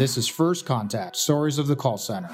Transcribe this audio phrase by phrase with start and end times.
[0.00, 2.30] This is First Contact Stories of the Call Center.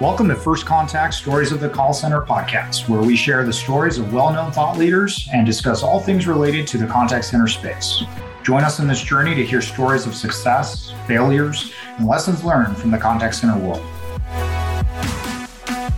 [0.00, 3.98] Welcome to First Contact Stories of the Call Center podcast, where we share the stories
[3.98, 8.02] of well known thought leaders and discuss all things related to the contact center space.
[8.42, 12.90] Join us in this journey to hear stories of success, failures, and lessons learned from
[12.90, 13.86] the contact center world.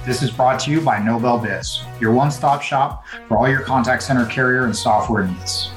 [0.05, 3.63] This is brought to you by Nobel Biz, your one stop shop for all your
[3.63, 5.71] contact center carrier and software needs.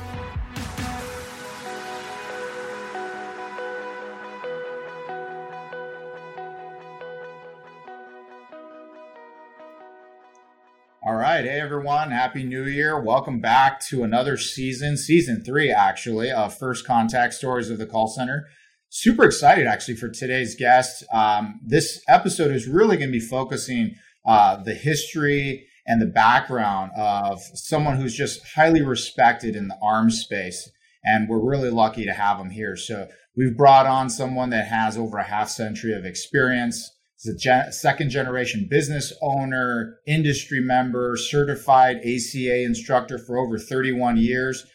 [11.69, 12.09] Everyone.
[12.09, 12.99] Happy New Year.
[12.99, 18.07] Welcome back to another season, season three, actually, of First Contact Stories of the Call
[18.07, 18.47] Center.
[18.89, 21.03] Super excited, actually, for today's guest.
[21.13, 23.93] Um, this episode is really going to be focusing
[24.25, 30.09] uh, the history and the background of someone who's just highly respected in the ARM
[30.09, 30.71] space.
[31.03, 32.75] And we're really lucky to have him here.
[32.75, 36.95] So we've brought on someone that has over a half century of experience.
[37.21, 44.17] He's a gen- second generation business owner, industry member, certified ACA instructor for over 31
[44.17, 44.65] years,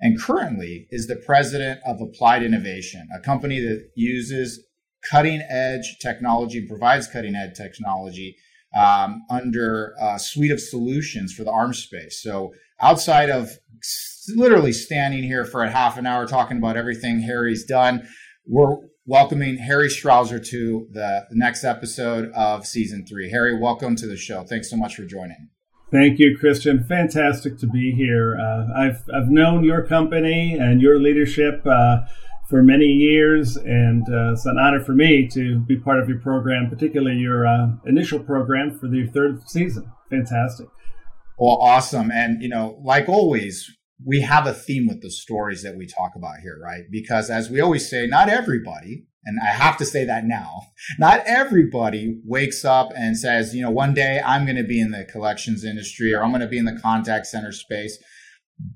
[0.00, 4.62] and currently is the president of Applied Innovation, a company that uses
[5.10, 8.36] cutting edge technology, provides cutting edge technology
[8.76, 12.20] um, under a suite of solutions for the ARM space.
[12.22, 13.50] So outside of
[14.36, 18.06] literally standing here for a half an hour talking about everything Harry's done,
[18.46, 23.30] we're welcoming Harry Strauser to the next episode of season three.
[23.30, 24.44] Harry, welcome to the show.
[24.44, 25.50] Thanks so much for joining.
[25.92, 26.84] Thank you, Christian.
[26.84, 28.36] Fantastic to be here.
[28.38, 31.98] Uh, I've I've known your company and your leadership uh,
[32.48, 36.18] for many years, and uh, it's an honor for me to be part of your
[36.20, 39.92] program, particularly your uh, initial program for the third season.
[40.10, 40.66] Fantastic.
[41.38, 42.10] Well, awesome.
[42.10, 43.70] And, you know, like always,
[44.04, 46.84] we have a theme with the stories that we talk about here, right?
[46.90, 50.62] Because as we always say, not everybody, and I have to say that now,
[50.98, 54.90] not everybody wakes up and says, you know, one day I'm going to be in
[54.90, 57.98] the collections industry or I'm going to be in the contact center space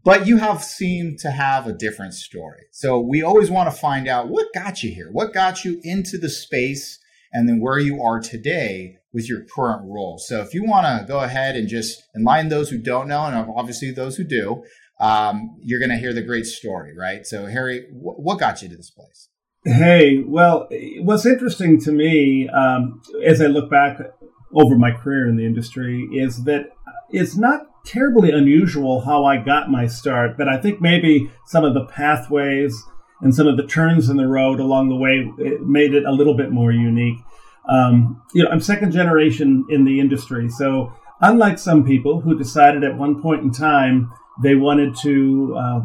[0.04, 2.66] but you have seemed to have a different story.
[2.72, 6.18] So we always want to find out what got you here, what got you into
[6.18, 6.98] the space,
[7.32, 10.18] and then where you are today with your current role.
[10.18, 13.50] So if you want to go ahead and just enlighten those who don't know, and
[13.56, 14.62] obviously those who do,
[15.00, 17.26] um, you're going to hear the great story, right?
[17.26, 19.28] So Harry, wh- what got you to this place?
[19.64, 20.69] Hey, well,
[21.00, 23.98] what's interesting to me um, as I look back
[24.54, 26.70] over my career in the industry is that
[27.10, 31.75] it's not terribly unusual how I got my start, but I think maybe some of
[31.75, 32.81] the pathways
[33.20, 36.12] and some of the turns in the road along the way it made it a
[36.12, 37.19] little bit more unique.
[37.69, 42.84] Um, you know, I'm second generation in the industry, so unlike some people who decided
[42.84, 44.10] at one point in time
[44.43, 45.81] they wanted to uh,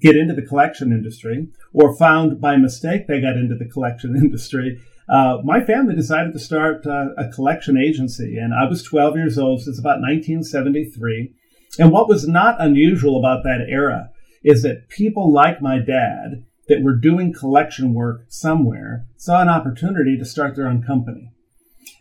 [0.00, 4.80] get into the collection industry, or found by mistake they got into the collection industry.
[5.08, 9.38] Uh, my family decided to start uh, a collection agency, and I was 12 years
[9.38, 11.34] old, so it's about 1973.
[11.78, 14.10] And what was not unusual about that era
[14.44, 20.16] is that people like my dad that were doing collection work somewhere saw an opportunity
[20.16, 21.32] to start their own company.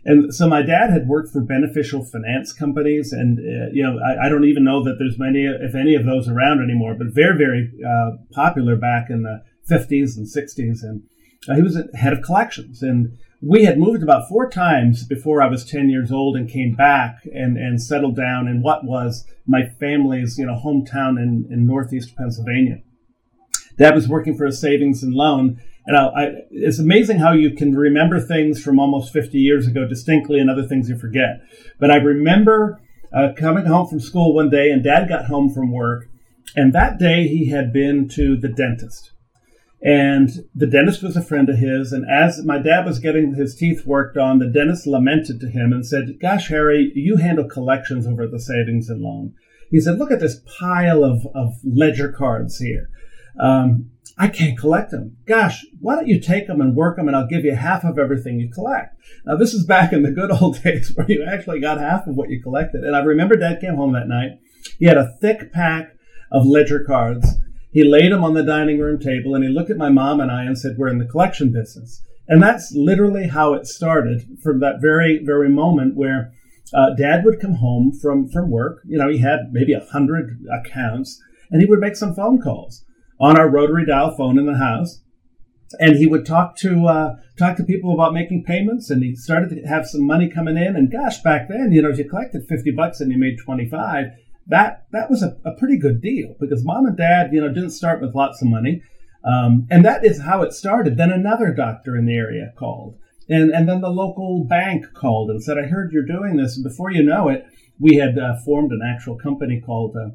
[0.09, 4.25] And so my dad had worked for beneficial finance companies, and uh, you know I,
[4.25, 6.96] I, don't even know that there's many, if any, of those around anymore.
[6.96, 10.81] But very, very uh, popular back in the 50s and 60s.
[10.81, 11.03] And
[11.47, 15.47] uh, he was head of collections, and we had moved about four times before I
[15.47, 19.62] was 10 years old and came back and, and settled down in what was my
[19.80, 22.81] family's you know hometown in, in northeast Pennsylvania.
[23.78, 25.62] Dad was working for a savings and loan.
[25.85, 29.88] And I, I, it's amazing how you can remember things from almost 50 years ago
[29.88, 31.41] distinctly and other things you forget.
[31.79, 32.81] But I remember
[33.16, 36.06] uh, coming home from school one day and dad got home from work.
[36.56, 39.11] And that day he had been to the dentist.
[39.81, 41.93] And the dentist was a friend of his.
[41.93, 45.72] And as my dad was getting his teeth worked on, the dentist lamented to him
[45.72, 49.34] and said, Gosh, Harry, you handle collections over at the savings and loan.
[49.72, 52.90] He said, Look at this pile of, of ledger cards here.
[53.40, 55.18] Um, I can't collect them.
[55.26, 57.98] Gosh, why don't you take them and work them and I'll give you half of
[57.98, 58.96] everything you collect.
[59.26, 62.16] Now, this is back in the good old days where you actually got half of
[62.16, 62.84] what you collected.
[62.84, 64.40] And I remember dad came home that night.
[64.78, 65.96] He had a thick pack
[66.32, 67.26] of ledger cards
[67.72, 70.32] he laid them on the dining room table and he looked at my mom and
[70.32, 72.02] I and said, We're in the collection business.
[72.28, 76.32] And that's literally how it started from that very, very moment where
[76.74, 78.82] uh, dad would come home from, from work.
[78.86, 81.20] You know, he had maybe a hundred accounts
[81.52, 82.84] and he would make some phone calls
[83.20, 85.02] on our rotary dial phone in the house.
[85.80, 89.50] And he would talk to uh, talk to people about making payments, and he started
[89.50, 90.76] to have some money coming in.
[90.76, 93.70] And gosh, back then, you know, if you collected fifty bucks and you made twenty
[93.70, 94.06] five,
[94.48, 97.70] that that was a, a pretty good deal because mom and dad, you know, didn't
[97.70, 98.82] start with lots of money.
[99.24, 100.98] Um, and that is how it started.
[100.98, 102.98] Then another doctor in the area called.
[103.28, 106.56] And, and then the local bank called and said, I heard you're doing this.
[106.56, 107.46] And before you know it,
[107.80, 110.10] we had uh, formed an actual company called uh,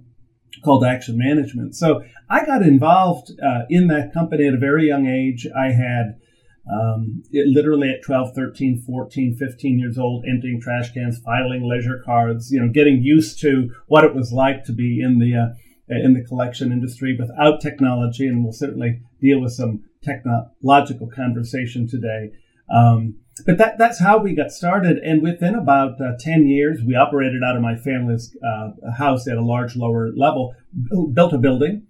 [0.63, 1.75] called Action Management.
[1.75, 5.47] So I got involved uh, in that company at a very young age.
[5.57, 6.19] I had
[6.71, 12.03] um, it, literally at 12, 13, 14, 15 years old, emptying trash cans, filing ledger
[12.05, 15.55] cards, you know, getting used to what it was like to be in the uh,
[15.89, 22.31] in the collection industry without technology, and we'll certainly deal with some technological conversation today.
[22.75, 24.99] Um, but that, that's how we got started.
[24.99, 29.37] And within about uh, 10 years, we operated out of my family's uh, house at
[29.37, 30.55] a large lower level,
[31.13, 31.87] built a building,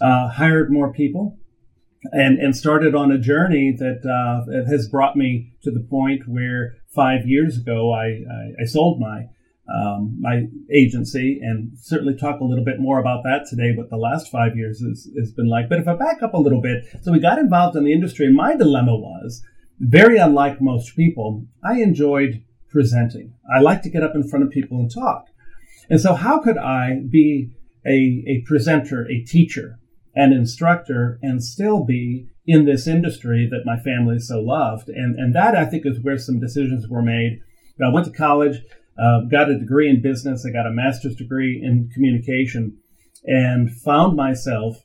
[0.00, 1.38] uh, hired more people,
[2.12, 6.74] and, and started on a journey that uh, has brought me to the point where
[6.94, 9.26] five years ago I, I, I sold my
[9.72, 13.96] um, my agency and certainly talk a little bit more about that today, what the
[13.96, 15.68] last five years has, has been like.
[15.68, 18.30] But if I back up a little bit, so we got involved in the industry,
[18.30, 19.42] my dilemma was
[19.82, 23.34] very unlike most people, I enjoyed presenting.
[23.54, 25.26] I like to get up in front of people and talk.
[25.90, 27.50] And so, how could I be
[27.84, 29.80] a, a presenter, a teacher,
[30.14, 34.88] an instructor, and still be in this industry that my family so loved?
[34.88, 37.40] And, and that, I think, is where some decisions were made.
[37.84, 38.62] I went to college,
[38.96, 42.78] uh, got a degree in business, I got a master's degree in communication,
[43.24, 44.76] and found myself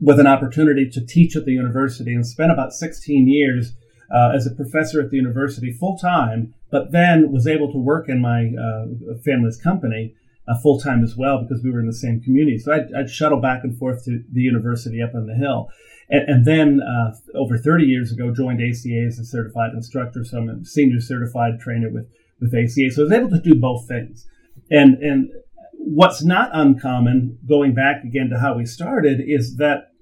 [0.00, 3.74] with an opportunity to teach at the university and spent about 16 years
[4.12, 8.08] uh, as a professor at the university full time, but then was able to work
[8.08, 10.14] in my uh, family's company
[10.48, 12.58] uh, full time as well because we were in the same community.
[12.58, 15.68] So I'd, I'd, shuttle back and forth to the university up on the hill.
[16.10, 20.24] And, and then uh, over 30 years ago, joined ACA as a certified instructor.
[20.24, 22.06] So I'm a senior certified trainer with,
[22.40, 22.90] with ACA.
[22.90, 24.26] So I was able to do both things.
[24.70, 25.30] And, and
[25.72, 29.92] what's not uncommon, going back again to how we started, is that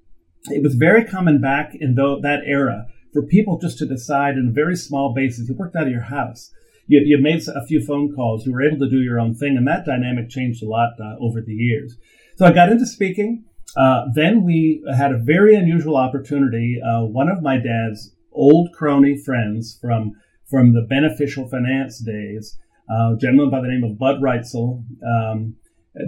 [0.49, 4.53] it was very common back in that era for people just to decide on a
[4.53, 5.47] very small basis.
[5.47, 6.51] You worked out of your house.
[6.87, 8.45] You, you made a few phone calls.
[8.45, 11.15] You were able to do your own thing, and that dynamic changed a lot uh,
[11.19, 11.95] over the years.
[12.37, 13.45] So I got into speaking.
[13.77, 16.79] Uh, then we had a very unusual opportunity.
[16.81, 20.13] Uh, one of my dad's old crony friends from
[20.49, 22.57] from the beneficial finance days,
[22.89, 25.55] a gentleman by the name of Bud Reitzel, um,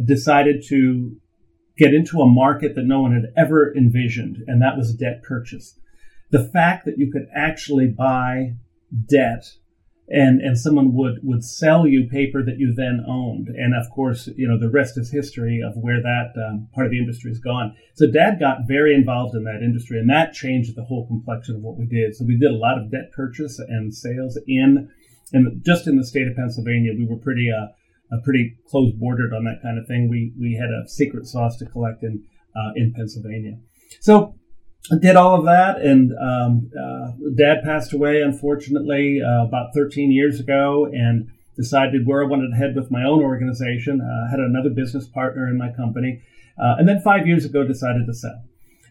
[0.04, 1.16] decided to
[1.78, 5.80] get into a market that no one had ever envisioned, and that was debt purchase
[6.34, 8.56] the fact that you could actually buy
[9.08, 9.46] debt
[10.10, 13.48] and and someone would would sell you paper that you then owned.
[13.48, 16.92] And of course you know the rest is history of where that um, part of
[16.92, 17.76] the industry has gone.
[17.94, 21.62] So dad got very involved in that industry and that changed the whole complexion of
[21.62, 22.16] what we did.
[22.16, 24.90] So we did a lot of debt purchase and sales in
[25.34, 26.94] and just in the state of pennsylvania.
[26.98, 27.68] We were pretty uh,
[28.24, 30.10] pretty close bordered on that kind of thing.
[30.10, 32.24] We we had a secret sauce to collect in
[32.56, 33.60] uh, in pennsylvania.
[34.02, 34.36] So
[35.00, 40.40] did all of that, and um, uh, Dad passed away unfortunately uh, about 13 years
[40.40, 44.02] ago, and decided where I wanted to head with my own organization.
[44.02, 46.22] Uh, had another business partner in my company,
[46.62, 48.44] uh, and then five years ago decided to sell.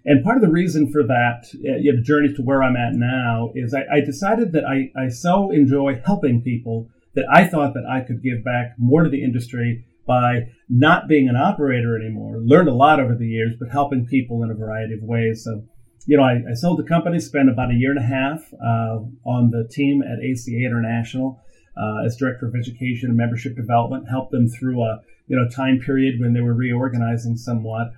[0.04, 2.76] And part of the reason for that, uh, you know, the journey to where I'm
[2.76, 7.46] at now, is I, I decided that I, I so enjoy helping people that I
[7.46, 11.96] thought that I could give back more to the industry by not being an operator
[11.96, 12.38] anymore.
[12.38, 15.44] Learned a lot over the years, but helping people in a variety of ways.
[15.44, 15.64] So
[16.06, 19.00] you know, I, I, sold the company, spent about a year and a half uh,
[19.24, 21.40] on the team at ACA International
[21.76, 25.78] uh, as director of education and membership development, helped them through a you know time
[25.78, 27.92] period when they were reorganizing somewhat.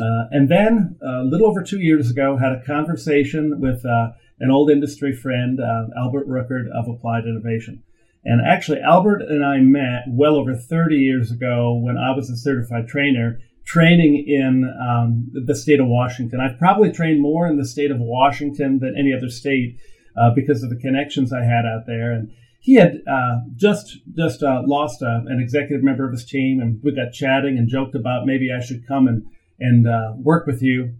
[0.00, 4.08] Uh, and then a little over two years ago, had a conversation with uh,
[4.40, 7.82] an old industry friend, uh, Albert Ruckert of Applied Innovation.
[8.24, 12.36] And actually, Albert and I met well over 30 years ago when I was a
[12.36, 13.38] certified trainer
[13.72, 16.40] training in um, the state of Washington.
[16.40, 19.78] I've probably trained more in the state of Washington than any other state
[20.14, 22.12] uh, because of the connections I had out there.
[22.12, 26.80] And he had uh, just just uh, lost an executive member of his team, and
[26.82, 29.24] we got chatting and joked about maybe I should come and
[29.58, 30.94] and uh, work with you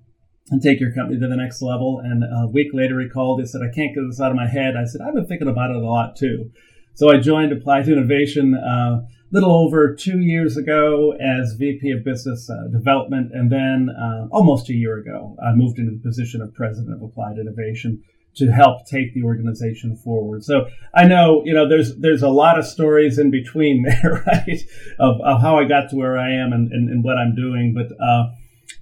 [0.50, 2.00] and take your company to the next level.
[2.02, 3.38] And a week later, he called.
[3.38, 5.48] He said, "I can't get this out of my head." I said, "I've been thinking
[5.48, 6.50] about it a lot too."
[6.94, 9.02] So I joined Applied Innovation uh,
[9.32, 14.68] little over two years ago as VP of Business uh, Development, and then uh, almost
[14.68, 18.02] a year ago, I moved into the position of President of Applied Innovation
[18.36, 20.44] to help take the organization forward.
[20.44, 24.60] So I know, you know, there's there's a lot of stories in between there, right,
[24.98, 27.74] of, of how I got to where I am and, and, and what I'm doing,
[27.74, 28.30] but uh,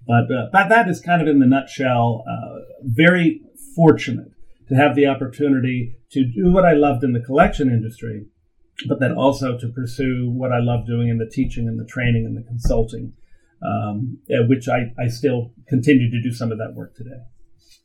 [0.06, 2.24] but uh, that that is kind of in the nutshell.
[2.28, 3.42] Uh, very
[3.76, 4.32] fortunate
[4.68, 8.26] to have the opportunity to do what I loved in the collection industry
[8.88, 12.24] but then also to pursue what I love doing in the teaching and the training
[12.26, 13.12] and the consulting,
[13.66, 14.18] um,
[14.48, 17.20] which I, I still continue to do some of that work today.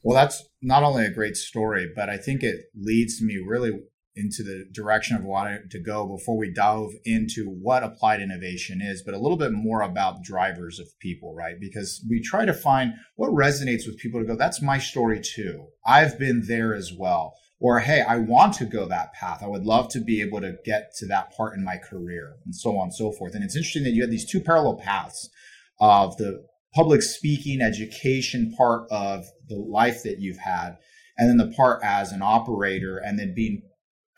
[0.03, 3.71] Well, that's not only a great story, but I think it leads me really
[4.15, 9.03] into the direction of wanting to go before we dive into what applied innovation is,
[9.03, 11.59] but a little bit more about drivers of people, right?
[11.59, 15.67] Because we try to find what resonates with people to go, that's my story too.
[15.85, 17.33] I've been there as well.
[17.65, 19.41] Or, hey, I want to go that path.
[19.41, 22.55] I would love to be able to get to that part in my career and
[22.55, 23.33] so on and so forth.
[23.33, 25.31] And it's interesting that you had these two parallel paths
[25.79, 26.45] of the
[26.75, 30.77] public speaking education part of the life that you've had
[31.17, 33.63] and then the part as an operator and then being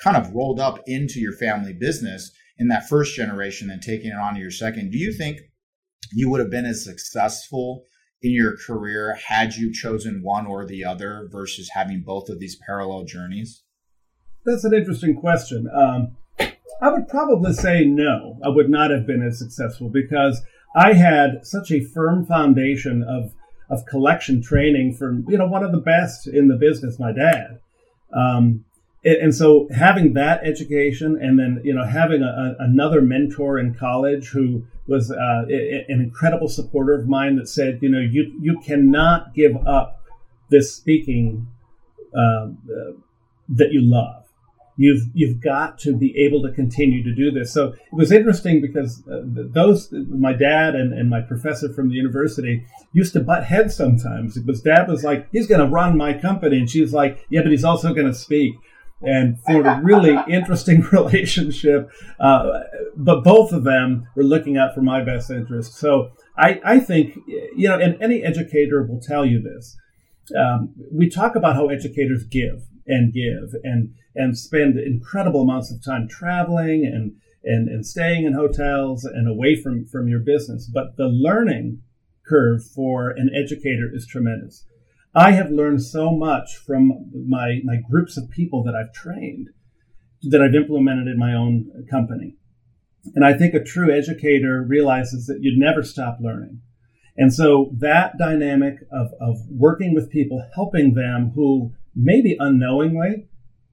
[0.04, 4.20] kind of rolled up into your family business in that first generation and taking it
[4.20, 4.92] on to your second.
[4.92, 5.40] Do you think
[6.12, 7.86] you would have been as successful
[8.22, 12.56] in your career had you chosen one or the other versus having both of these
[12.56, 13.64] parallel journeys?
[14.46, 15.70] That's an interesting question.
[15.74, 16.18] Um,
[16.82, 18.40] I would probably say no.
[18.44, 20.42] I would not have been as successful because
[20.76, 23.34] I had such a firm foundation of
[23.70, 27.60] of collection training from you know one of the best in the business, my dad.
[28.14, 28.64] Um,
[29.08, 34.28] and so having that education and then you know having a, another mentor in college
[34.30, 39.34] who was uh, an incredible supporter of mine that said you know you you cannot
[39.34, 40.02] give up
[40.50, 41.48] this speaking
[42.16, 42.94] uh, uh,
[43.50, 44.24] that you love.
[44.80, 47.52] You've you've got to be able to continue to do this.
[47.52, 51.96] So it was interesting because uh, those my dad and, and my professor from the
[51.96, 54.38] university used to butt heads sometimes.
[54.38, 56.60] Because dad was like he's going to run my company.
[56.60, 58.54] And she's like yeah but he's also going to speak
[59.02, 61.90] and formed a really interesting relationship.
[62.20, 62.62] Uh,
[62.96, 65.74] but both of them were looking out for my best interest.
[65.76, 69.76] So I, I think, you know, and any educator will tell you this.
[70.38, 75.84] Um, we talk about how educators give and give and and spend incredible amounts of
[75.84, 77.14] time traveling and
[77.48, 80.70] and, and staying in hotels and away from, from your business.
[80.72, 81.82] But the learning
[82.28, 84.66] curve for an educator is tremendous.
[85.16, 89.50] I have learned so much from my, my groups of people that I've trained
[90.24, 92.36] that I've implemented in my own company.
[93.16, 96.62] And I think a true educator realizes that you'd never stop learning.
[97.16, 103.28] And so that dynamic of, of working with people, helping them who maybe unknowingly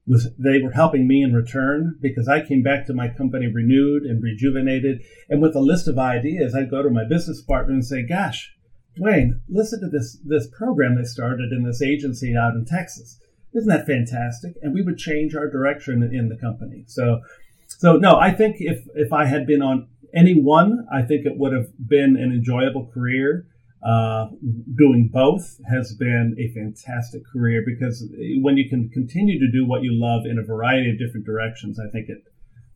[0.07, 4.03] was they were helping me in return because I came back to my company renewed
[4.03, 5.01] and rejuvenated.
[5.29, 8.54] And with a list of ideas, I'd go to my business partner and say, gosh,
[8.99, 13.19] Dwayne, listen to this this program they started in this agency out in Texas.
[13.53, 14.55] Isn't that fantastic?
[14.61, 16.83] And we would change our direction in the company.
[16.87, 17.21] So,
[17.67, 21.37] so no, I think if if I had been on any one, I think it
[21.37, 23.47] would have been an enjoyable career.
[23.85, 24.29] Uh,
[24.75, 28.03] doing both has been a fantastic career because
[28.41, 31.79] when you can continue to do what you love in a variety of different directions,
[31.79, 32.23] I think it.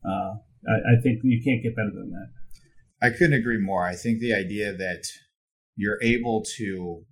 [0.06, 0.36] Uh,
[0.68, 2.30] I, I think you can't get better than that.
[3.02, 3.88] I couldn't agree more.
[3.88, 5.06] I think the idea that
[5.80, 7.06] you're able to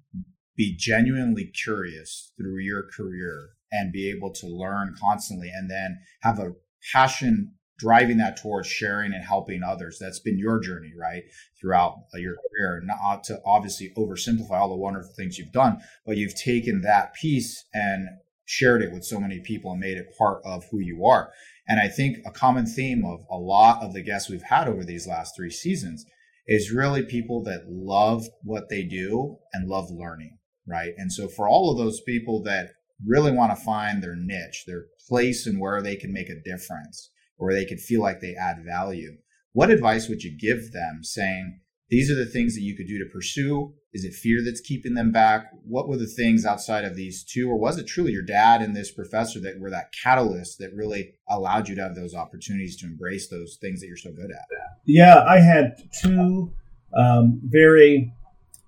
[0.58, 6.38] be genuinely curious through your career and be able to learn constantly and then have
[6.38, 6.52] a
[6.92, 9.98] passion driving that towards sharing and helping others.
[10.02, 11.24] That's been your journey, right?
[11.62, 16.18] Throughout uh, your career, not to obviously oversimplify all the wonderful things you've done, but
[16.18, 18.10] you've taken that piece and
[18.44, 21.32] shared it with so many people and made it part of who you are.
[21.70, 24.84] And I think a common theme of a lot of the guests we've had over
[24.84, 26.06] these last three seasons
[26.48, 30.94] is really people that love what they do and love learning, right?
[30.98, 32.72] And so for all of those people that
[33.06, 37.12] really want to find their niche, their place and where they can make a difference,
[37.38, 39.18] or they can feel like they add value,
[39.51, 43.00] what advice would you give them saying, these are the things that you could do
[43.00, 43.74] to pursue.
[43.94, 45.51] Is it fear that's keeping them back?
[45.63, 47.50] What were the things outside of these two?
[47.50, 51.13] Or was it truly your dad and this professor that were that catalyst that really
[51.29, 54.46] allowed you to have those opportunities to embrace those things that you're so good at?
[54.86, 56.53] Yeah, I had two
[56.94, 58.13] um, very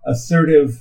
[0.05, 0.79] assertive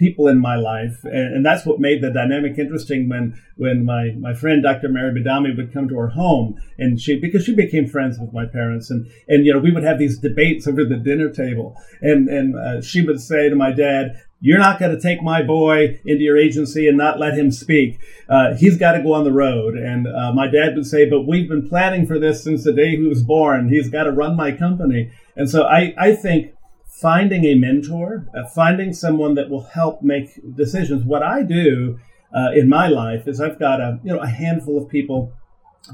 [0.00, 3.08] people in my life, and, and, that's what made the dynamic interesting.
[3.08, 4.88] When when my my friend Dr.
[4.88, 8.46] Mary Badami would come to our home, and she because she became friends with my
[8.46, 12.28] parents, and and you know we would have these debates over the dinner table, and
[12.28, 14.16] and uh, she would say to my dad.
[14.42, 18.00] You're not going to take my boy into your agency and not let him speak.
[18.26, 19.76] Uh, he's got to go on the road.
[19.76, 22.96] And uh, my dad would say, "But we've been planning for this since the day
[22.96, 23.68] he was born.
[23.68, 26.54] He's got to run my company." And so I, I think
[27.00, 31.04] finding a mentor, uh, finding someone that will help make decisions.
[31.04, 31.98] What I do
[32.34, 35.32] uh, in my life is I've got a you know a handful of people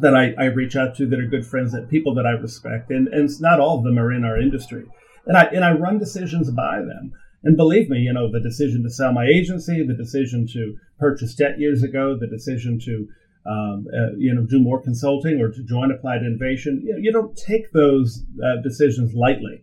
[0.00, 2.90] that I, I reach out to that are good friends, that people that I respect,
[2.90, 4.84] and and not all of them are in our industry,
[5.26, 7.12] and I and I run decisions by them.
[7.44, 11.34] And believe me, you know the decision to sell my agency, the decision to purchase
[11.34, 13.06] debt years ago, the decision to
[13.48, 16.82] um, uh, you know, do more consulting or to join Applied Innovation.
[16.84, 19.62] You, know, you don't take those uh, decisions lightly.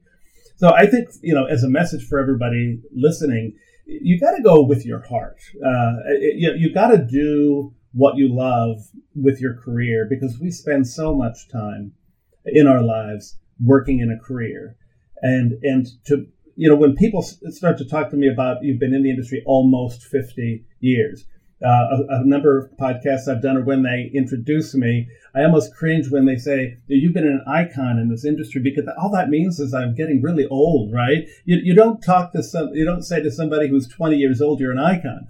[0.55, 3.55] So I think, you know, as a message for everybody listening,
[3.86, 5.39] you got to go with your heart.
[5.55, 5.93] Uh,
[6.36, 8.77] you, you got to do what you love
[9.15, 11.93] with your career because we spend so much time
[12.45, 14.75] in our lives working in a career.
[15.22, 18.93] And, and to, you know, when people start to talk to me about you've been
[18.93, 21.25] in the industry almost 50 years,
[21.63, 21.67] uh,
[22.10, 26.10] a, a, number of podcasts I've done, or when they introduce me, I almost cringe
[26.10, 29.74] when they say, You've been an icon in this industry because all that means is
[29.74, 31.27] I'm getting really old, right?
[31.46, 34.60] You, you don't talk to some, you don't say to somebody who's 20 years old,
[34.60, 35.27] you're an icon.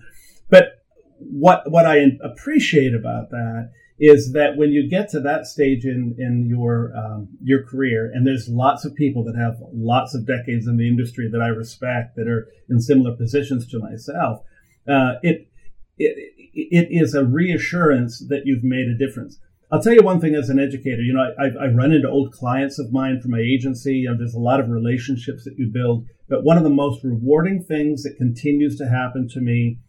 [0.50, 0.84] But
[1.18, 6.16] what, what I appreciate about that is that when you get to that stage in,
[6.18, 10.66] in your, um, your career, and there's lots of people that have lots of decades
[10.68, 14.44] in the industry that I respect that are in similar positions to myself,
[14.88, 15.48] uh, it,
[15.98, 19.40] it, it is a reassurance that you've made a difference.
[19.72, 22.32] I'll tell you one thing as an educator, you know, I, I run into old
[22.32, 24.06] clients of mine from my agency.
[24.06, 28.04] There's a lot of relationships that you build, but one of the most rewarding things
[28.04, 29.80] that continues to happen to me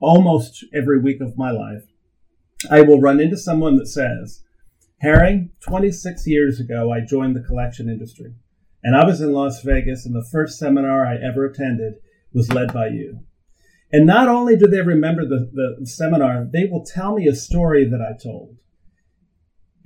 [0.00, 1.84] almost every week of my life,
[2.70, 4.42] I will run into someone that says,
[5.00, 8.34] Harry, 26 years ago, I joined the collection industry
[8.82, 11.94] and I was in Las Vegas and the first seminar I ever attended
[12.32, 13.20] was led by you.
[13.94, 15.48] And not only do they remember the,
[15.78, 18.56] the seminar, they will tell me a story that I told.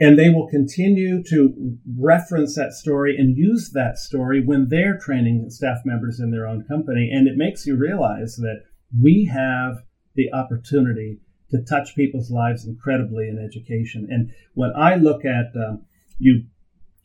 [0.00, 5.50] And they will continue to reference that story and use that story when they're training
[5.50, 7.10] staff members in their own company.
[7.12, 8.62] And it makes you realize that
[8.98, 9.82] we have
[10.14, 14.08] the opportunity to touch people's lives incredibly in education.
[14.10, 15.82] And when I look at um,
[16.18, 16.46] you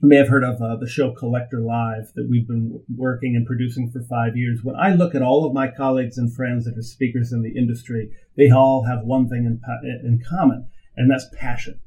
[0.04, 3.48] you may have heard of uh, the show Collector Live that we've been working and
[3.48, 4.60] producing for five years.
[4.62, 7.58] When I look at all of my colleagues and friends that are speakers in the
[7.58, 9.62] industry, they all have one thing in,
[10.04, 11.80] in common, and that's passion.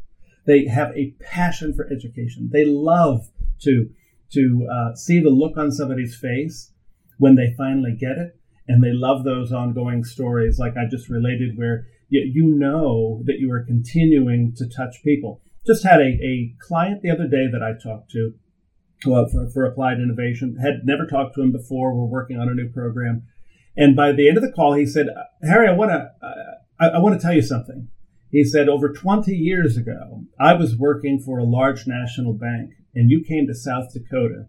[0.47, 2.49] They have a passion for education.
[2.51, 3.29] They love
[3.65, 3.91] to
[4.33, 6.73] to uh, see the look on somebody's face
[7.19, 11.59] when they finally get it, and they love those ongoing stories, like I just related,
[11.59, 16.55] where you, you know that you are continuing to touch people just had a, a
[16.61, 18.35] client the other day that I talked to
[19.05, 20.57] well, for, for Applied Innovation.
[20.57, 21.95] Had never talked to him before.
[21.95, 23.27] We're working on a new program.
[23.77, 25.09] And by the end of the call, he said,
[25.43, 26.35] Harry, I want to, uh,
[26.81, 27.89] I, I want to tell you something.
[28.31, 33.11] He said, over 20 years ago, I was working for a large national bank and
[33.11, 34.47] you came to South Dakota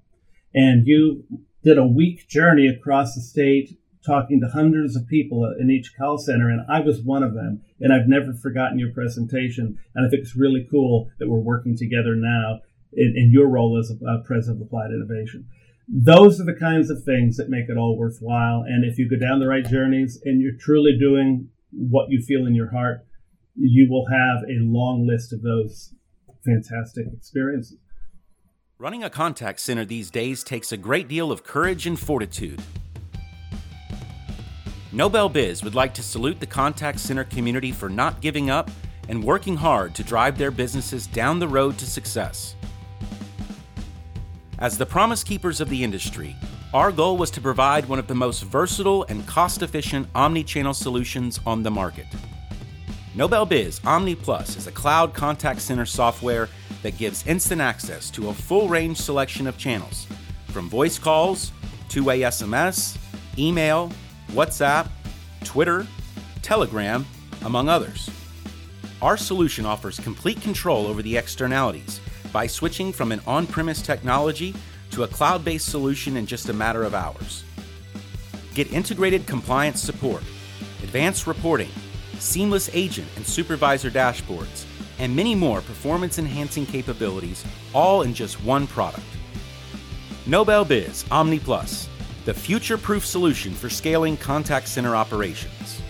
[0.54, 1.26] and you
[1.64, 6.18] did a week journey across the state talking to hundreds of people in each call
[6.18, 7.62] center, and I was one of them.
[7.80, 9.78] And I've never forgotten your presentation.
[9.96, 12.60] And I think it's really cool that we're working together now
[12.94, 15.48] in, in your role as a, president of Applied Innovation.
[15.88, 18.64] Those are the kinds of things that make it all worthwhile.
[18.68, 22.46] And if you go down the right journeys and you're truly doing what you feel
[22.46, 23.06] in your heart,
[23.56, 25.94] you will have a long list of those
[26.46, 27.78] fantastic experiences.
[28.80, 32.62] Running a contact center these days takes a great deal of courage and fortitude.
[34.98, 38.72] Nobel Biz would like to salute the contact center community for not giving up
[39.10, 42.56] and working hard to drive their businesses down the road to success.
[44.58, 46.36] As the promise keepers of the industry,
[46.74, 50.74] our goal was to provide one of the most versatile and cost efficient omni channel
[50.74, 52.08] solutions on the market.
[53.14, 56.50] Nobel Biz Omni Plus is a cloud contact center software
[56.82, 60.08] that gives instant access to a full range selection of channels,
[60.48, 61.52] from voice calls,
[61.88, 62.98] two way SMS,
[63.38, 63.92] email,
[64.32, 64.90] WhatsApp,
[65.44, 65.88] Twitter,
[66.42, 67.06] Telegram,
[67.46, 68.10] among others.
[69.02, 74.54] Our solution offers complete control over the externalities by switching from an on premise technology
[74.92, 77.44] to a cloud based solution in just a matter of hours.
[78.54, 80.24] Get integrated compliance support,
[80.84, 81.70] advanced reporting,
[82.20, 84.66] seamless agent and supervisor dashboards,
[85.00, 89.06] and many more performance enhancing capabilities all in just one product.
[90.26, 91.87] Nobel Biz Omni Plus
[92.28, 95.82] the future proof solution for scaling contact center operations.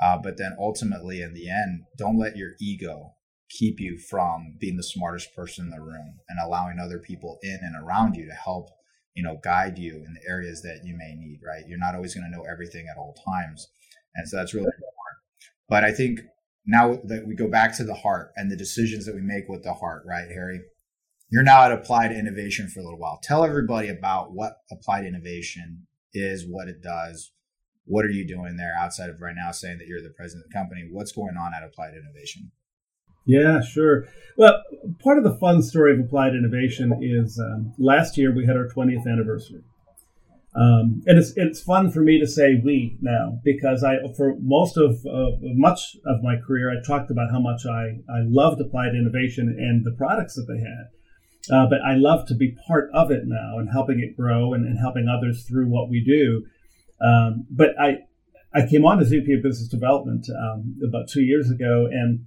[0.00, 3.14] Uh, but then ultimately, in the end, don't let your ego
[3.50, 7.58] keep you from being the smartest person in the room and allowing other people in
[7.62, 8.70] and around you to help,
[9.14, 11.64] you know, guide you in the areas that you may need, right?
[11.68, 13.68] You're not always going to know everything at all times.
[14.14, 15.18] And so that's really important.
[15.68, 16.20] But I think
[16.66, 19.62] now that we go back to the heart and the decisions that we make with
[19.62, 20.60] the heart, right, Harry?
[21.32, 23.18] you're now at Applied Innovation for a little while.
[23.22, 27.32] Tell everybody about what Applied Innovation is, what it does.
[27.84, 30.52] What are you doing there outside of right now saying that you're the president of
[30.52, 30.88] the company?
[30.90, 32.52] What's going on at Applied Innovation?
[33.24, 34.06] Yeah, sure.
[34.36, 34.62] Well,
[35.02, 38.68] part of the fun story of Applied Innovation is um, last year we had our
[38.68, 39.62] 20th anniversary.
[40.54, 44.76] Um, and it's it's fun for me to say we now because I for most
[44.76, 48.94] of uh, much of my career I talked about how much I I loved applied
[48.94, 53.10] innovation and the products that they had, uh, but I love to be part of
[53.10, 56.44] it now and helping it grow and, and helping others through what we do.
[57.02, 57.98] Um, but I
[58.54, 62.26] I came on as VP of Business Development um, about two years ago and.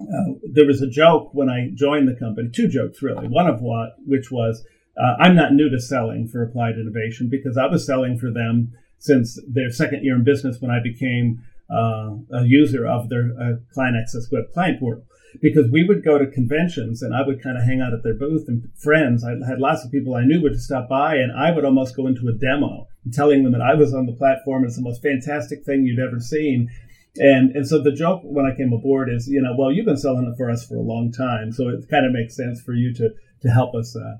[0.00, 3.26] Uh, there was a joke when I joined the company, two jokes really.
[3.26, 4.64] One of what, which was,
[4.96, 8.72] uh, I'm not new to selling for Applied Innovation because I was selling for them
[8.98, 13.56] since their second year in business when I became uh, a user of their uh,
[13.72, 15.04] Client Access Web client portal.
[15.42, 18.14] Because we would go to conventions and I would kind of hang out at their
[18.14, 19.24] booth and friends.
[19.24, 22.06] I had lots of people I knew would stop by and I would almost go
[22.06, 24.64] into a demo telling them that I was on the platform.
[24.64, 26.70] It's the most fantastic thing you'd ever seen.
[27.16, 29.96] And and so the joke when I came aboard is, you know, well, you've been
[29.96, 32.74] selling it for us for a long time, so it kind of makes sense for
[32.74, 33.10] you to
[33.42, 34.16] to help us uh,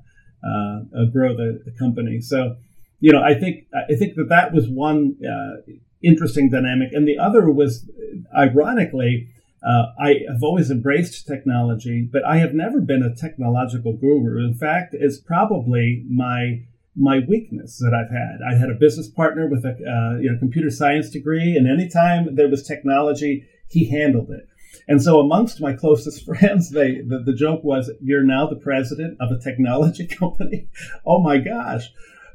[0.46, 2.20] uh, uh, grow the, the, company.
[2.20, 2.56] So,
[3.00, 7.18] you know, I think I think that that was one uh, interesting dynamic, and the
[7.18, 7.88] other was,
[8.36, 9.28] ironically,
[9.62, 14.46] uh, I have always embraced technology, but I have never been a technological guru.
[14.46, 16.64] In fact, it's probably my
[16.96, 18.40] my weakness that I've had.
[18.48, 22.34] I had a business partner with a uh, you know computer science degree, and anytime
[22.36, 24.48] there was technology, he handled it.
[24.86, 29.16] And so, amongst my closest friends, they the, the joke was, "You're now the president
[29.20, 30.68] of a technology company."
[31.04, 31.90] oh my gosh!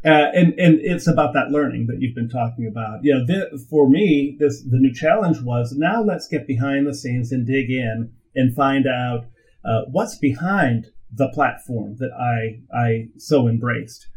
[0.06, 3.00] Uh, and and it's about that learning that you've been talking about.
[3.04, 7.32] You know, for me, this the new challenge was now let's get behind the scenes
[7.32, 9.26] and dig in and find out
[9.64, 14.08] uh, what's behind the platform that I I so embraced.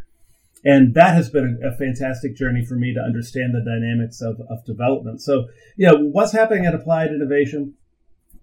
[0.65, 4.41] And that has been a, a, fantastic journey for me to understand the dynamics of,
[4.51, 5.23] of development.
[5.23, 5.47] So,
[5.77, 7.75] you know, what's happening at Applied Innovation?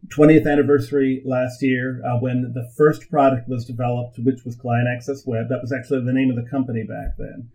[0.09, 5.25] 20th anniversary last year uh, when the first product was developed, which was Client Access
[5.25, 5.47] Web.
[5.49, 7.49] That was actually the name of the company back then.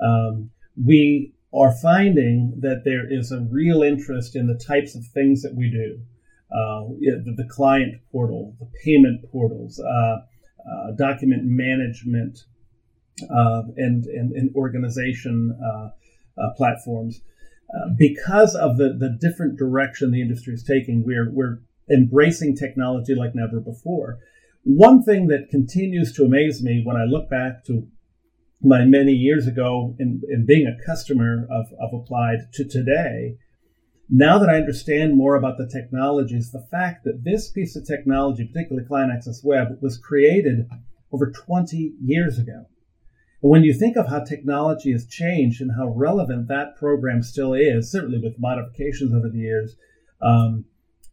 [0.00, 0.50] Um,
[0.82, 5.54] we are finding that there is a real interest in the types of things that
[5.54, 6.00] we do.
[6.52, 12.44] Uh, the, the, client portal, the payment portals, uh, uh document management,
[13.30, 15.90] uh, and, and, and, organization uh,
[16.56, 17.20] platforms.
[17.96, 21.60] because of the, the different direction the industry is taking, we're, we're
[21.90, 24.18] embracing technology like never before.
[24.62, 27.86] One thing that continues to amaze me when I look back to
[28.62, 33.36] my many years ago in, in being a customer of, of Applied to today,
[34.10, 38.44] now that I understand more about the technologies, the fact that this piece of technology,
[38.44, 40.68] particularly Client Access Web, was created
[41.12, 42.66] over 20 years ago.
[43.42, 47.54] And when you think of how technology has changed and how relevant that program still
[47.54, 49.76] is, certainly with modifications over the years,
[50.20, 50.64] um,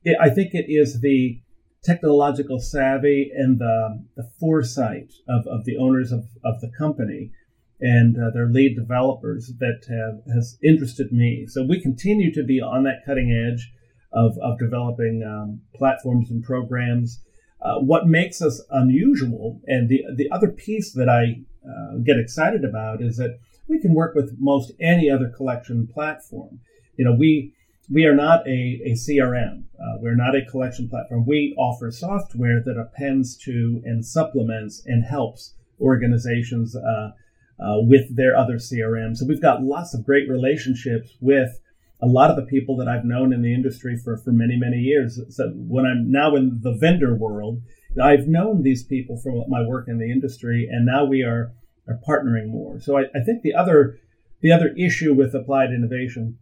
[0.07, 1.41] it, I think it is the
[1.83, 7.31] technological savvy and the, the foresight of, of the owners of, of the company
[7.79, 11.45] and uh, their lead developers that have, has interested me.
[11.47, 13.71] So we continue to be on that cutting edge
[14.11, 17.21] of, of developing um, platforms and programs.
[17.61, 22.63] Uh, what makes us unusual, and the the other piece that I uh, get excited
[22.63, 26.59] about is that we can work with most any other collection platform.
[26.97, 27.53] You know, we
[27.89, 29.63] we are not a, a CRM.
[29.79, 31.25] Uh, we're not a collection platform.
[31.25, 37.11] We offer software that appends to and supplements and helps organizations uh,
[37.59, 39.15] uh, with their other CRM.
[39.15, 41.59] So we've got lots of great relationships with
[42.01, 44.77] a lot of the people that I've known in the industry for, for many, many
[44.77, 45.19] years.
[45.29, 47.61] So when I'm now in the vendor world,
[48.01, 51.53] I've known these people from my work in the industry, and now we are,
[51.87, 52.79] are partnering more.
[52.79, 53.97] So I, I think the other
[54.41, 56.37] the other issue with applied innovation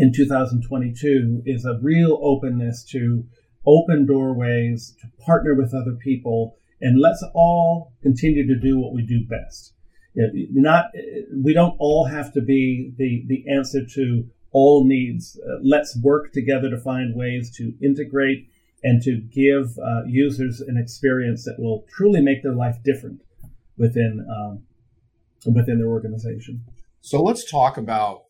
[0.00, 3.22] in 2022 is a real openness to
[3.66, 9.02] open doorways, to partner with other people, and let's all continue to do what we
[9.02, 9.74] do best.
[10.14, 10.86] Not,
[11.36, 15.38] we don't all have to be the, the answer to all needs.
[15.46, 18.48] Uh, let's work together to find ways to integrate
[18.82, 23.20] and to give uh, users an experience that will truly make their life different
[23.76, 24.62] within um,
[25.54, 26.64] within their organization.
[27.02, 28.24] So let's talk about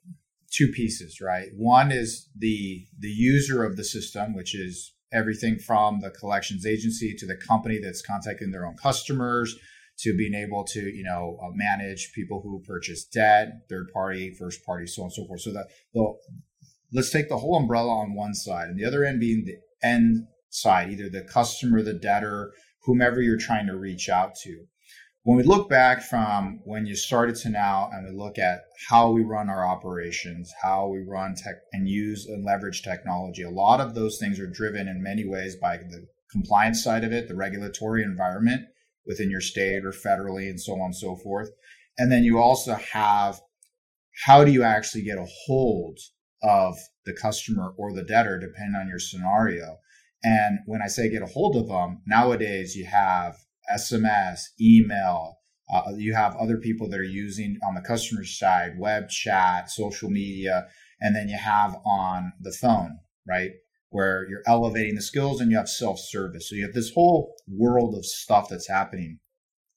[0.50, 1.48] two pieces, right?
[1.56, 7.14] One is the the user of the system, which is everything from the collections agency
[7.18, 9.56] to the company that's contacting their own customers
[9.98, 14.64] to being able to you know uh, manage people who purchase debt, third party, first
[14.64, 15.40] party, so on and so forth.
[15.40, 16.14] So that the
[16.92, 20.26] let's take the whole umbrella on one side, and the other end being the end
[20.50, 24.66] side, either the customer, the debtor, whomever you're trying to reach out to.
[25.30, 29.12] When we look back from when you started to now and we look at how
[29.12, 33.80] we run our operations, how we run tech and use and leverage technology, a lot
[33.80, 37.36] of those things are driven in many ways by the compliance side of it, the
[37.36, 38.62] regulatory environment
[39.06, 41.50] within your state or federally and so on and so forth.
[41.96, 43.40] And then you also have
[44.24, 45.96] how do you actually get a hold
[46.42, 46.74] of
[47.06, 49.76] the customer or the debtor, depending on your scenario.
[50.24, 53.36] And when I say get a hold of them, nowadays you have
[53.74, 55.38] SMS, email,
[55.72, 60.10] uh, you have other people that are using on the customer side, web chat, social
[60.10, 60.66] media,
[61.00, 63.52] and then you have on the phone, right?
[63.90, 66.48] Where you're elevating the skills and you have self service.
[66.48, 69.20] So you have this whole world of stuff that's happening.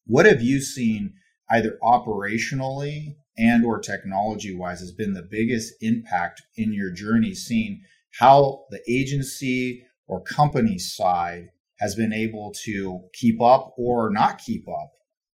[0.05, 1.13] What have you seen
[1.49, 7.81] either operationally and or technology wise has been the biggest impact in your journey seeing
[8.19, 14.67] how the agency or company side has been able to keep up or not keep
[14.67, 14.91] up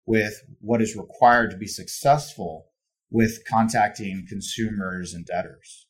[0.07, 2.67] with what is required to be successful
[3.11, 5.87] with contacting consumers and debtors?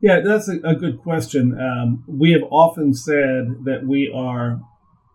[0.00, 1.58] Yeah, that's a, a good question.
[1.58, 4.60] Um, we have often said that we are,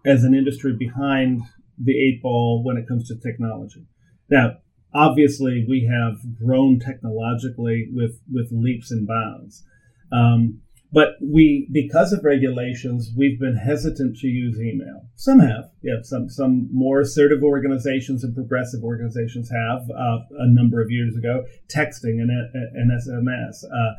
[0.05, 1.41] as an industry, behind
[1.81, 3.85] the eight ball when it comes to technology.
[4.29, 4.57] Now,
[4.93, 9.63] obviously, we have grown technologically with, with leaps and bounds.
[10.11, 10.61] Um,
[10.93, 15.07] but we, because of regulations, we've been hesitant to use email.
[15.15, 16.03] Some have, yeah.
[16.03, 21.45] Some some more assertive organizations and progressive organizations have uh, a number of years ago.
[21.67, 23.63] Texting and an SMS.
[23.65, 23.95] Uh,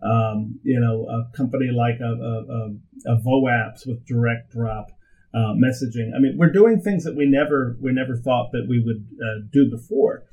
[0.00, 4.90] um, you know, a company like a, a, a, a VoApps with direct drop
[5.34, 6.14] uh, messaging.
[6.16, 9.46] I mean, we're doing things that we never we never thought that we would uh,
[9.52, 10.24] do before.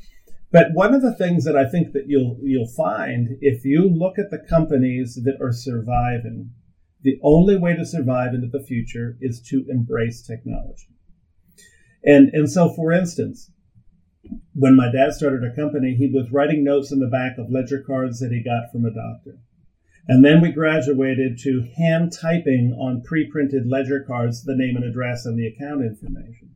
[0.55, 4.17] But one of the things that I think that you'll you'll find if you look
[4.17, 6.51] at the companies that are surviving,
[7.01, 10.95] the only way to survive into the future is to embrace technology.
[12.05, 13.51] And and so for instance,
[14.53, 17.83] when my dad started a company, he was writing notes in the back of ledger
[17.85, 19.39] cards that he got from a doctor.
[20.07, 24.85] And then we graduated to hand typing on pre printed ledger cards the name and
[24.85, 26.54] address and the account information.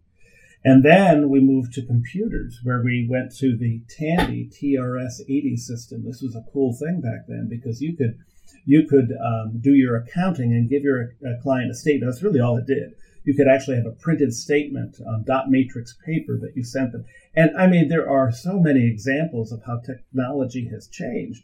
[0.63, 6.03] And then we moved to computers where we went to the Tandy TRS 80 system.
[6.03, 8.17] This was a cool thing back then because you could
[8.65, 12.11] you could um, do your accounting and give your uh, client a statement.
[12.11, 12.93] That's really all it did.
[13.23, 17.05] You could actually have a printed statement on dot matrix paper that you sent them.
[17.35, 21.43] And I mean, there are so many examples of how technology has changed.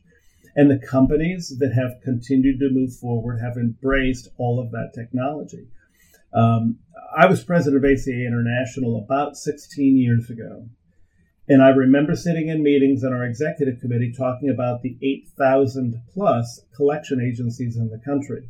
[0.56, 5.68] And the companies that have continued to move forward have embraced all of that technology.
[6.36, 6.80] Um,
[7.18, 10.68] I was president of ACA International about 16 years ago.
[11.48, 16.62] And I remember sitting in meetings on our executive committee talking about the 8,000 plus
[16.76, 18.50] collection agencies in the country.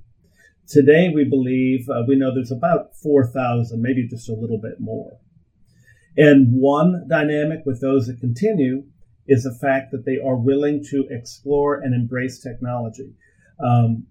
[0.67, 5.19] Today, we believe, uh, we know there's about 4,000, maybe just a little bit more.
[6.17, 8.86] And one dynamic with those that continue
[9.28, 13.13] is the fact that they are willing to explore and embrace technology.
[13.60, 14.08] Um,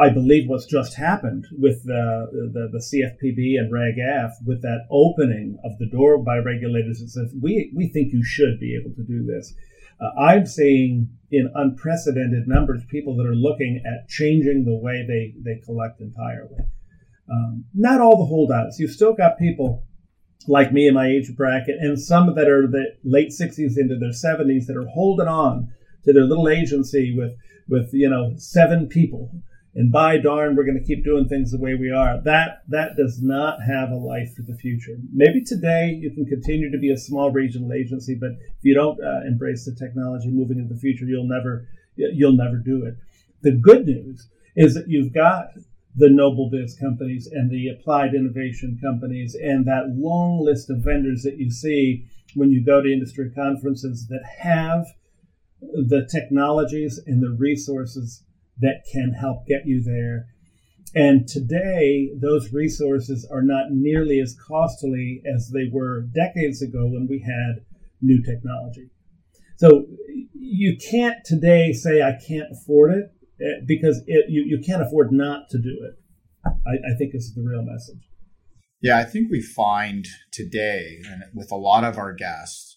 [0.00, 4.86] I believe what's just happened with the, the, the CFPB and Reg F, with that
[4.90, 8.94] opening of the door by regulators that says, we, we think you should be able
[8.94, 9.54] to do this.
[10.00, 15.34] Uh, I'm seeing in unprecedented numbers people that are looking at changing the way they,
[15.42, 16.58] they collect entirely.
[17.30, 18.78] Um, not all the holdouts.
[18.78, 19.84] You've still got people
[20.46, 24.10] like me in my age bracket, and some that are the late 60s into their
[24.10, 25.72] 70s that are holding on
[26.04, 27.32] to their little agency with
[27.68, 29.30] with you know seven people,
[29.74, 32.20] and by darn, we're going to keep doing things the way we are.
[32.22, 34.96] That that does not have a life for the future.
[35.12, 38.98] Maybe today you can continue to be a small regional agency, but if you don't
[39.02, 42.94] uh, embrace the technology moving into the future, you'll never you'll never do it.
[43.42, 45.48] The good news is that you've got
[45.96, 51.22] the Nobel Biz companies and the applied innovation companies and that long list of vendors
[51.22, 54.86] that you see when you go to industry conferences that have
[55.60, 58.22] the technologies and the resources
[58.58, 60.26] that can help get you there.
[60.94, 67.06] And today, those resources are not nearly as costly as they were decades ago when
[67.08, 67.64] we had
[68.00, 68.90] new technology.
[69.56, 69.86] So
[70.34, 75.12] you can't today say, I can't afford it Eh, because it, you, you can't afford
[75.12, 75.94] not to do it.
[76.66, 78.08] I, I think is the real message.
[78.80, 82.75] Yeah, I think we find today, and with a lot of our guests,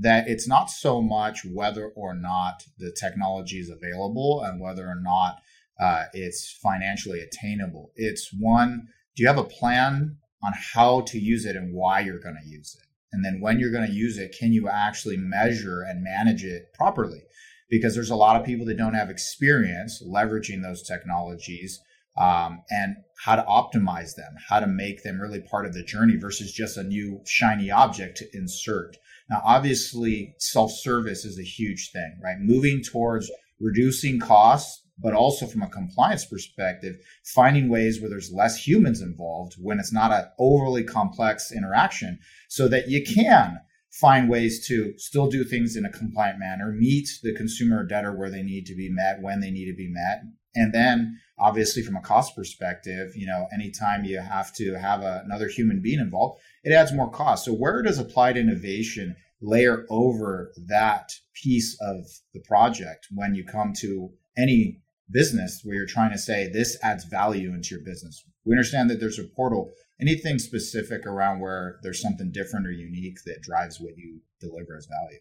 [0.00, 5.00] that it's not so much whether or not the technology is available and whether or
[5.00, 5.38] not
[5.80, 7.92] uh, it's financially attainable.
[7.96, 12.20] It's one, do you have a plan on how to use it and why you're
[12.20, 12.86] going to use it?
[13.12, 16.72] And then when you're going to use it, can you actually measure and manage it
[16.74, 17.22] properly?
[17.70, 21.80] because there's a lot of people that don't have experience leveraging those technologies
[22.16, 26.16] um, and how to optimize them, how to make them really part of the journey
[26.16, 28.96] versus just a new shiny object to insert.
[29.30, 32.38] Now, obviously, self service is a huge thing, right?
[32.40, 36.96] Moving towards reducing costs, but also from a compliance perspective,
[37.34, 42.68] finding ways where there's less humans involved when it's not an overly complex interaction so
[42.68, 43.58] that you can
[43.90, 48.30] find ways to still do things in a compliant manner, meet the consumer debtor where
[48.30, 50.22] they need to be met, when they need to be met.
[50.58, 55.22] And then obviously from a cost perspective, you know, anytime you have to have a,
[55.24, 57.44] another human being involved, it adds more cost.
[57.44, 63.72] So where does applied innovation layer over that piece of the project when you come
[63.80, 68.24] to any business where you're trying to say this adds value into your business?
[68.44, 69.70] We understand that there's a portal.
[70.00, 74.86] Anything specific around where there's something different or unique that drives what you deliver as
[74.86, 75.20] value?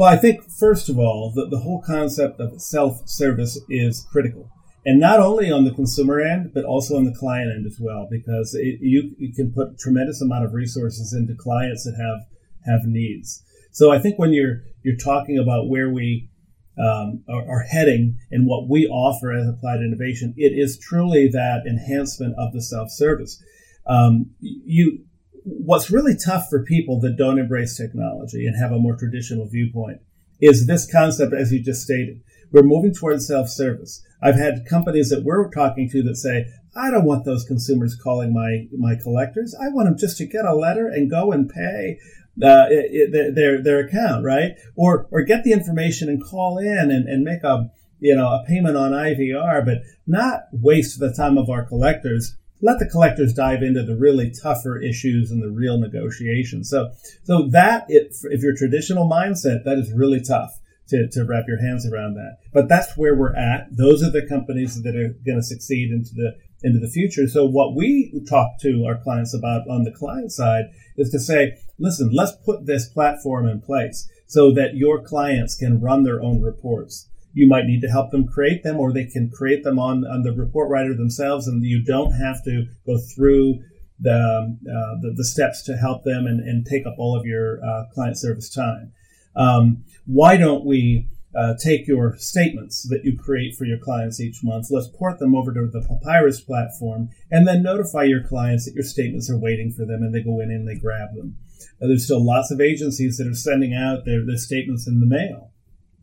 [0.00, 4.50] Well, I think first of all, the, the whole concept of self-service is critical
[4.86, 8.08] and not only on the consumer end, but also on the client end as well,
[8.10, 12.20] because it, you, you can put tremendous amount of resources into clients that have
[12.64, 13.44] have needs.
[13.72, 16.30] So I think when you're you're talking about where we
[16.78, 21.66] um, are, are, heading and what we offer as applied innovation, it is truly that
[21.68, 23.38] enhancement of the self service.
[23.86, 25.04] Um, you,
[25.44, 30.00] what's really tough for people that don't embrace technology and have a more traditional viewpoint
[30.40, 32.22] is this concept, as you just stated.
[32.52, 34.02] We're moving towards self service.
[34.22, 38.32] I've had companies that we're talking to that say, I don't want those consumers calling
[38.32, 39.54] my, my collectors.
[39.60, 41.98] I want them just to get a letter and go and pay
[42.42, 44.52] uh, it, it, their their account, right?
[44.76, 48.44] Or or get the information and call in and, and make a you know a
[48.46, 52.36] payment on IVR, but not waste the time of our collectors.
[52.62, 56.68] Let the collectors dive into the really tougher issues and the real negotiations.
[56.68, 56.90] So
[57.24, 61.60] so that it, if your traditional mindset, that is really tough to, to wrap your
[61.60, 62.38] hands around that.
[62.52, 63.68] But that's where we're at.
[63.70, 67.26] Those are the companies that are going to succeed into the into the future.
[67.26, 70.64] So what we talk to our clients about on the client side
[70.96, 75.80] is to say, listen, let's put this platform in place so that your clients can
[75.80, 77.08] run their own reports.
[77.32, 80.22] You might need to help them create them or they can create them on, on
[80.22, 83.60] the report writer themselves and you don't have to go through
[84.00, 87.62] the, uh, the, the, steps to help them and, and take up all of your
[87.62, 88.92] uh, client service time.
[89.36, 94.42] Um, why don't we uh, take your statements that you create for your clients each
[94.42, 98.74] month, let's port them over to the Papyrus platform, and then notify your clients that
[98.74, 101.36] your statements are waiting for them and they go in and they grab them.
[101.80, 105.06] Uh, there's still lots of agencies that are sending out their, their statements in the
[105.06, 105.52] mail.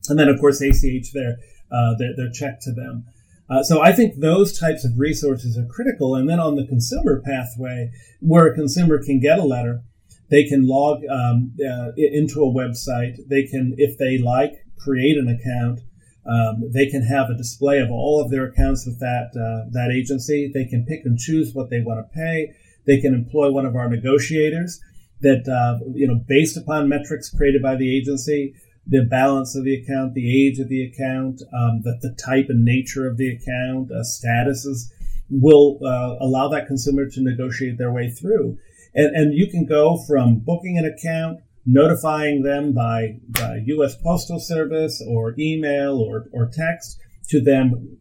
[0.10, 1.38] And then, of course, ACH their,
[1.72, 3.06] uh, their, their check to them.
[3.50, 6.16] Uh, so I think those types of resources are critical.
[6.16, 9.82] And then on the consumer pathway, where a consumer can get a letter,
[10.30, 13.16] they can log um, uh, into a website.
[13.30, 15.82] They can, if they like, create an account.
[16.26, 19.92] Um, they can have a display of all of their accounts with that uh, that
[19.96, 20.52] agency.
[20.54, 22.52] They can pick and choose what they want to pay.
[22.86, 24.82] They can employ one of our negotiators
[25.22, 28.54] that uh, you know based upon metrics created by the agency,
[28.90, 32.64] the balance of the account, the age of the account, um, the, the type and
[32.64, 34.92] nature of the account, uh, statuses
[35.30, 38.58] will uh, allow that consumer to negotiate their way through.
[38.96, 43.96] And, and you can go from booking an account notifying them by, by U.S.
[44.02, 46.98] Postal Service or email or, or text
[47.30, 48.00] to them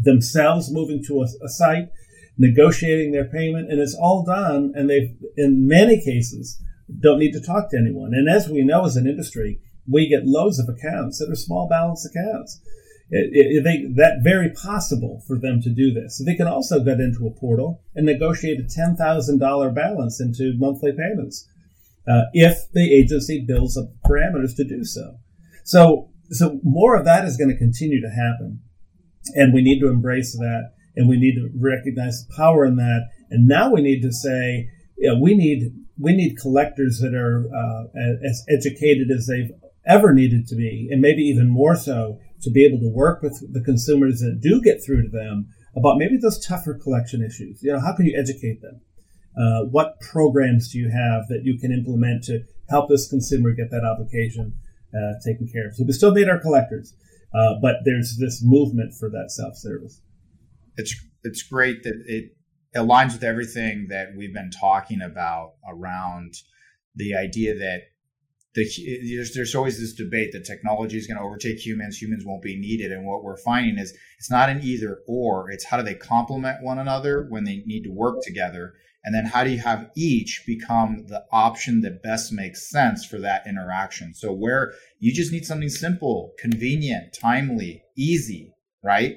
[0.00, 1.88] themselves moving to a, a site,
[2.38, 4.72] negotiating their payment, and it's all done.
[4.76, 6.62] And they've, in many cases,
[7.00, 8.14] don't need to talk to anyone.
[8.14, 9.60] And as we know as an industry,
[9.90, 12.60] we get loads of accounts that are small balance accounts.
[13.10, 16.22] It, it, they, that very possible for them to do this.
[16.24, 21.48] They can also get into a portal and negotiate a $10,000 balance into monthly payments
[22.08, 25.16] uh, if the agency builds up parameters to do so.
[25.64, 28.60] So, so more of that is going to continue to happen,
[29.34, 33.08] and we need to embrace that, and we need to recognize the power in that.
[33.30, 34.68] And now we need to say,
[35.00, 37.84] know, we need we need collectors that are uh,
[38.26, 39.50] as educated as they've
[39.90, 43.52] ever needed to be, and maybe even more so, to be able to work with
[43.52, 47.62] the consumers that do get through to them about maybe those tougher collection issues.
[47.62, 48.80] You know, how can you educate them?
[49.36, 53.70] Uh, what programs do you have that you can implement to help this consumer get
[53.70, 54.54] that application
[54.94, 55.74] uh, taken care of?
[55.74, 56.94] So we still need our collectors,
[57.34, 60.00] uh, but there's this movement for that self service.
[60.76, 62.36] It's it's great that it
[62.76, 66.34] aligns with everything that we've been talking about around
[66.94, 67.82] the idea that
[68.54, 68.68] the,
[69.14, 72.58] there's, there's always this debate that technology is going to overtake humans, humans won't be
[72.58, 72.92] needed.
[72.92, 76.62] And what we're finding is it's not an either or, it's how do they complement
[76.62, 78.74] one another when they need to work together.
[79.04, 83.18] And then how do you have each become the option that best makes sense for
[83.18, 84.12] that interaction?
[84.14, 89.16] So where you just need something simple, convenient, timely, easy, right?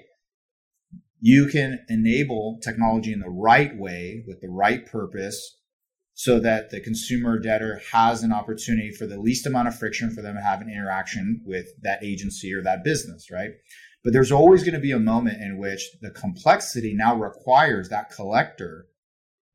[1.26, 5.56] you can enable technology in the right way with the right purpose
[6.16, 10.22] so that the consumer debtor has an opportunity for the least amount of friction for
[10.22, 13.52] them to have an interaction with that agency or that business, right?
[14.04, 18.12] But there's always going to be a moment in which the complexity now requires that
[18.12, 18.88] collector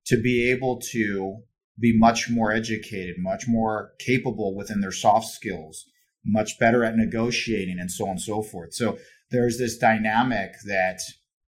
[0.07, 1.43] to be able to
[1.79, 5.85] be much more educated, much more capable within their soft skills,
[6.25, 8.75] much better at negotiating, and so on and so forth.
[8.75, 8.99] So
[9.31, 11.01] there's this dynamic that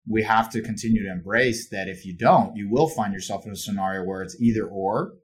[0.08, 3.52] we have to continue to embrace that if you don't, you will find yourself in
[3.52, 5.14] a scenario where it's either or.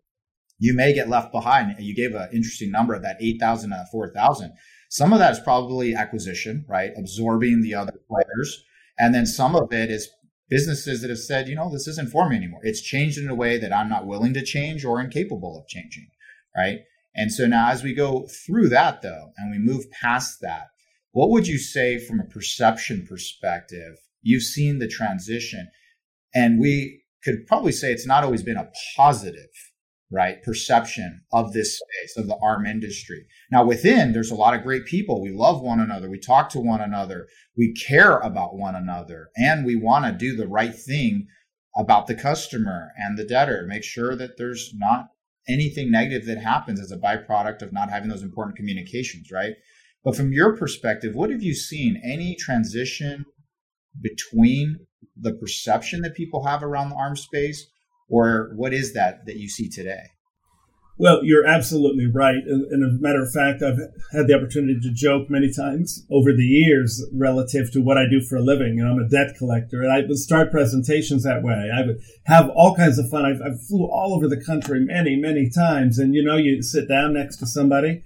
[0.58, 1.76] You may get left behind.
[1.78, 4.52] You gave an interesting number of that 8,000 to 4,000.
[4.88, 6.92] Some of that is probably acquisition, right?
[6.96, 8.64] Absorbing the other players.
[8.98, 10.08] And then some of it is
[10.48, 12.60] businesses that have said, you know, this isn't for me anymore.
[12.62, 16.08] It's changed in a way that I'm not willing to change or incapable of changing,
[16.56, 16.80] right?
[17.14, 20.68] And so now as we go through that though, and we move past that,
[21.12, 23.96] what would you say from a perception perspective
[24.26, 25.68] You've seen the transition.
[26.34, 29.50] And we could probably say it's not always been a positive,
[30.10, 33.26] right, perception of this space, of the ARM industry.
[33.52, 35.22] Now, within, there's a lot of great people.
[35.22, 36.10] We love one another.
[36.10, 37.28] We talk to one another.
[37.56, 39.28] We care about one another.
[39.36, 41.28] And we want to do the right thing
[41.76, 45.10] about the customer and the debtor, make sure that there's not
[45.48, 49.54] anything negative that happens as a byproduct of not having those important communications, right?
[50.04, 52.00] But from your perspective, what have you seen?
[52.04, 53.24] Any transition
[54.00, 54.86] between
[55.16, 57.66] the perception that people have around the ARM space,
[58.08, 60.10] or what is that that you see today?
[60.98, 62.42] Well, you're absolutely right.
[62.46, 63.78] And as a matter of fact, I've
[64.12, 68.22] had the opportunity to joke many times over the years relative to what I do
[68.22, 68.80] for a living.
[68.80, 71.70] And I'm a debt collector, and I would start presentations that way.
[71.74, 73.26] I would have all kinds of fun.
[73.26, 75.98] I've, I flew all over the country many, many times.
[75.98, 78.02] And you know, you sit down next to somebody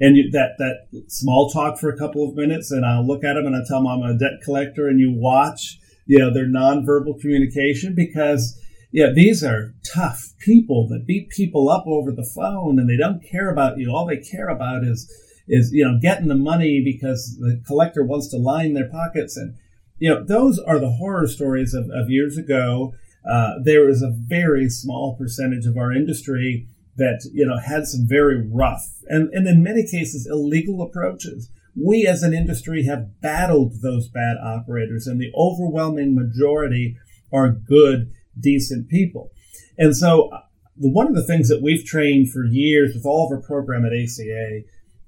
[0.00, 3.46] and that that small talk for a couple of minutes, and I'll look at them
[3.46, 7.20] and I tell them I'm a debt collector, and you watch, you know, their nonverbal
[7.20, 8.58] communication because
[8.94, 13.24] yeah, these are tough people that beat people up over the phone, and they don't
[13.28, 13.90] care about you.
[13.90, 15.10] All they care about is
[15.48, 19.56] is you know getting the money because the collector wants to line their pockets, and
[19.98, 22.94] you know those are the horror stories of, of years ago.
[23.28, 28.06] Uh, there is a very small percentage of our industry that you know had some
[28.06, 31.50] very rough and, and in many cases illegal approaches.
[31.76, 36.96] We as an industry have battled those bad operators, and the overwhelming majority
[37.32, 39.32] are good, decent people.
[39.76, 40.42] And so, uh,
[40.76, 43.92] one of the things that we've trained for years with all of our program at
[43.92, 44.60] ACA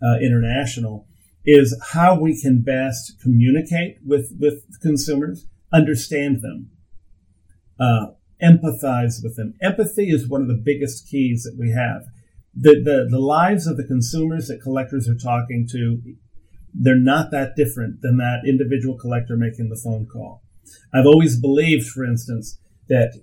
[0.02, 1.06] uh, International
[1.44, 6.70] is how we can best communicate with with consumers, understand them,
[7.78, 8.06] uh,
[8.42, 9.54] empathize with them.
[9.62, 12.04] Empathy is one of the biggest keys that we have.
[12.54, 16.00] The, the, the lives of the consumers that collectors are talking to,
[16.72, 20.42] they're not that different than that individual collector making the phone call.
[20.92, 22.58] I've always believed, for instance,
[22.88, 23.14] that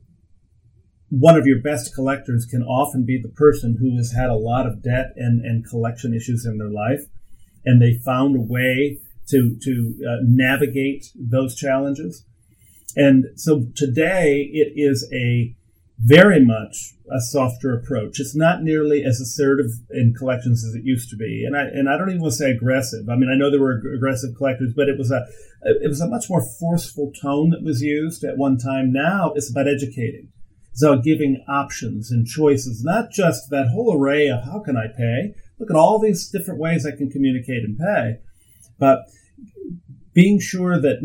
[1.10, 4.66] one of your best collectors can often be the person who has had a lot
[4.66, 7.06] of debt and, and collection issues in their life,
[7.66, 9.00] and they found a way
[9.30, 12.26] to to uh, navigate those challenges.
[12.96, 15.56] And so today it is a
[16.00, 18.20] very much a softer approach.
[18.20, 21.44] It's not nearly as assertive in collections as it used to be.
[21.46, 23.10] And I and I don't even want to say aggressive.
[23.10, 25.26] I mean, I know there were aggressive collectors, but it was a
[25.62, 28.92] it was a much more forceful tone that was used at one time.
[28.92, 30.30] Now it's about educating.
[30.72, 34.88] It's about giving options and choices, not just that whole array of how can I
[34.88, 35.36] pay.
[35.60, 38.18] Look at all these different ways I can communicate and pay,
[38.80, 39.06] but
[40.14, 41.00] being sure that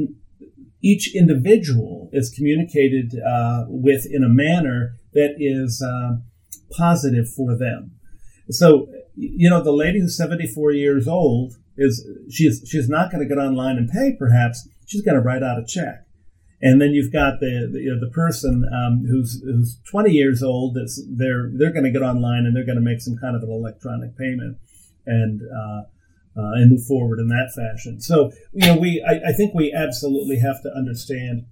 [0.83, 6.19] each individual is communicated uh, with in a manner that is uh,
[6.77, 7.93] positive for them.
[8.51, 13.29] So, you know, the lady who's 74 years old is she's she's not going to
[13.29, 14.15] get online and pay.
[14.19, 16.05] Perhaps she's going to write out a check.
[16.61, 20.43] And then you've got the the, you know, the person um, who's who's 20 years
[20.43, 20.75] old.
[20.75, 23.43] That's they're they're going to get online and they're going to make some kind of
[23.43, 24.59] an electronic payment.
[25.07, 25.83] And uh,
[26.39, 28.01] uh, and move forward in that fashion.
[28.01, 31.47] So, you know, we I, I, think we absolutely have to understand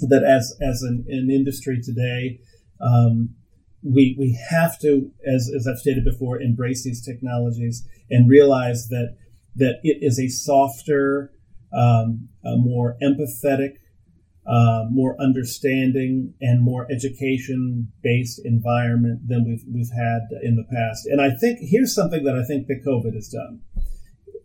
[0.00, 2.38] that as as an, an industry today,
[2.80, 3.34] um,
[3.82, 9.16] we we have to, as as I've stated before, embrace these technologies and realize that
[9.56, 11.32] that it is a softer,
[11.72, 13.78] um, a more empathetic.
[14.44, 21.06] Uh, more understanding and more education-based environment than we've we've had in the past.
[21.06, 23.60] And I think here's something that I think that COVID has done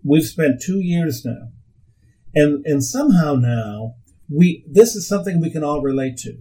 [0.08, 1.50] we've spent two years now,
[2.34, 3.96] and and somehow now
[4.30, 6.38] we this is something we can all relate to.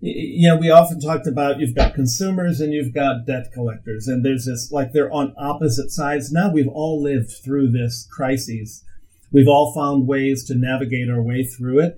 [0.00, 4.24] You know, we often talked about you've got consumers and you've got debt collectors, and
[4.24, 6.30] there's this like they're on opposite sides.
[6.30, 8.84] Now we've all lived through this crisis.
[9.32, 11.96] We've all found ways to navigate our way through it.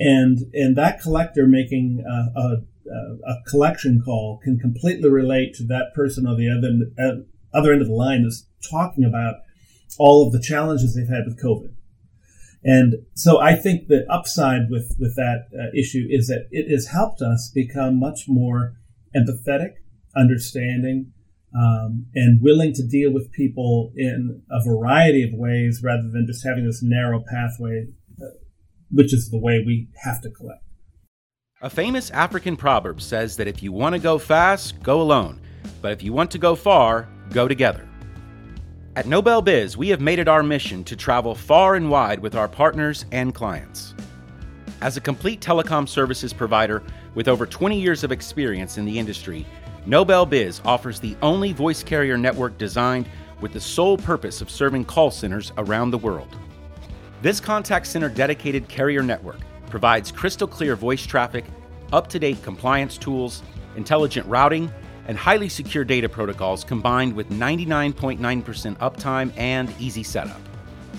[0.00, 2.62] and and that collector making a, a,
[3.26, 7.20] a collection call can completely relate to that person on the other uh,
[7.56, 9.34] other end of the line that's talking about
[9.98, 11.74] all of the challenges they've had with COVID.
[12.62, 16.88] And so I think the upside with, with that uh, issue is that it has
[16.88, 18.74] helped us become much more
[19.16, 19.74] empathetic,
[20.14, 21.12] understanding,
[21.54, 26.44] um, and willing to deal with people in a variety of ways rather than just
[26.46, 27.86] having this narrow pathway,
[28.20, 28.26] uh,
[28.90, 30.62] which is the way we have to collect.
[31.62, 35.40] A famous African proverb says that if you want to go fast, go alone.
[35.82, 37.89] But if you want to go far, go together.
[39.00, 42.34] At Nobel Biz, we have made it our mission to travel far and wide with
[42.34, 43.94] our partners and clients.
[44.82, 46.82] As a complete telecom services provider
[47.14, 49.46] with over 20 years of experience in the industry,
[49.86, 53.08] Nobel Biz offers the only voice carrier network designed
[53.40, 56.36] with the sole purpose of serving call centers around the world.
[57.22, 59.40] This contact center dedicated carrier network
[59.70, 61.46] provides crystal clear voice traffic,
[61.90, 63.42] up to date compliance tools,
[63.76, 64.70] intelligent routing,
[65.06, 68.18] and highly secure data protocols combined with 99.9%
[68.78, 70.40] uptime and easy setup.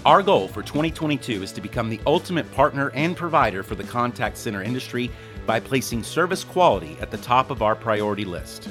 [0.05, 4.37] Our goal for 2022 is to become the ultimate partner and provider for the contact
[4.37, 5.11] center industry
[5.45, 8.67] by placing service quality at the top of our priority list.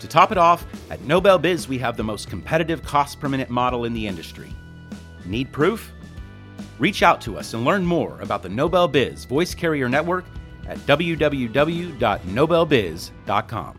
[0.00, 3.50] To top it off, at Nobel Biz we have the most competitive cost per minute
[3.50, 4.52] model in the industry.
[5.24, 5.92] Need proof?
[6.78, 10.26] Reach out to us and learn more about the Nobel Biz Voice Carrier Network
[10.66, 13.78] at www.nobelbiz.com.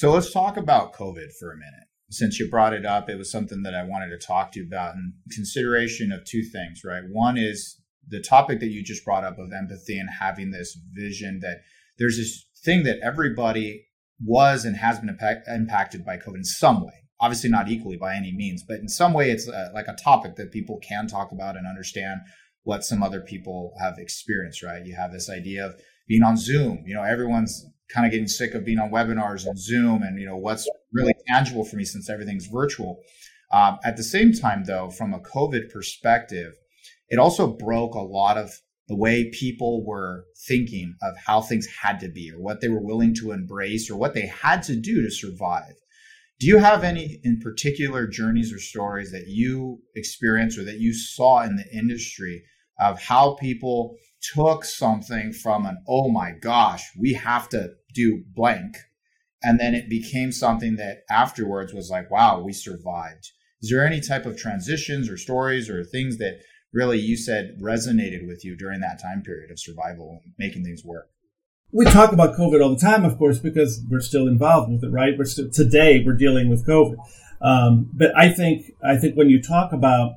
[0.00, 1.84] So let's talk about COVID for a minute.
[2.10, 4.66] Since you brought it up, it was something that I wanted to talk to you
[4.66, 7.02] about in consideration of two things, right?
[7.10, 7.78] One is
[8.08, 11.58] the topic that you just brought up of empathy and having this vision that
[11.98, 13.88] there's this thing that everybody
[14.24, 16.94] was and has been impact, impacted by COVID in some way.
[17.20, 20.36] Obviously, not equally by any means, but in some way, it's uh, like a topic
[20.36, 22.20] that people can talk about and understand
[22.62, 24.86] what some other people have experienced, right?
[24.86, 25.74] You have this idea of
[26.08, 26.84] being on Zoom.
[26.86, 30.26] You know, everyone's kind of getting sick of being on webinars and Zoom and, you
[30.26, 33.00] know, what's really tangible for me since everything's virtual.
[33.52, 36.52] Um, at the same time, though, from a COVID perspective,
[37.08, 38.52] it also broke a lot of
[38.88, 42.84] the way people were thinking of how things had to be or what they were
[42.84, 45.74] willing to embrace or what they had to do to survive.
[46.40, 50.94] Do you have any in particular journeys or stories that you experienced or that you
[50.94, 52.42] saw in the industry
[52.80, 53.96] of how people
[54.34, 58.76] took something from an, oh my gosh, we have to do blank.
[59.42, 63.30] And then it became something that afterwards was like, wow, we survived.
[63.62, 66.40] Is there any type of transitions or stories or things that
[66.72, 70.84] really you said resonated with you during that time period of survival and making things
[70.84, 71.08] work?
[71.72, 74.90] We talk about COVID all the time, of course, because we're still involved with it,
[74.90, 75.16] right?
[75.16, 76.96] We're still, today we're dealing with COVID.
[77.40, 80.16] Um, but I think I think when you talk about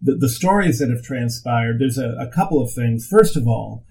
[0.00, 3.06] the, the stories that have transpired, there's a, a couple of things.
[3.06, 3.84] First of all,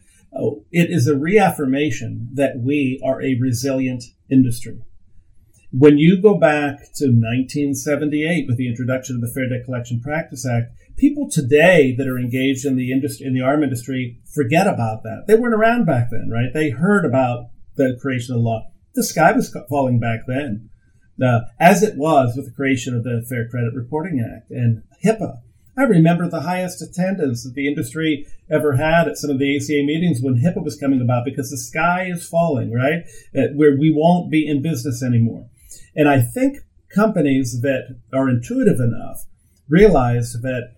[0.72, 4.82] it is a reaffirmation that we are a resilient industry.
[5.72, 10.46] When you go back to 1978 with the introduction of the Fair Debt Collection Practice
[10.46, 15.02] Act, people today that are engaged in the industry, in the ARM industry, forget about
[15.04, 15.24] that.
[15.28, 16.54] They weren't around back then, right?
[16.54, 18.68] They heard about the creation of the law.
[18.94, 20.70] The sky was falling back then,
[21.24, 25.40] uh, as it was with the creation of the Fair Credit Reporting Act and HIPAA.
[25.78, 29.84] I remember the highest attendance that the industry ever had at some of the ACA
[29.84, 33.04] meetings when HIPAA was coming about because the sky is falling, right?
[33.34, 35.50] Where we won't be in business anymore.
[35.96, 36.58] And I think
[36.94, 39.26] companies that are intuitive enough
[39.68, 40.76] realize that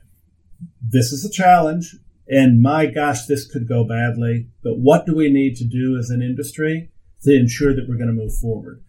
[0.82, 1.96] this is a challenge
[2.28, 4.48] and my gosh, this could go badly.
[4.64, 6.90] But what do we need to do as an industry
[7.24, 8.84] to ensure that we're going to move forward?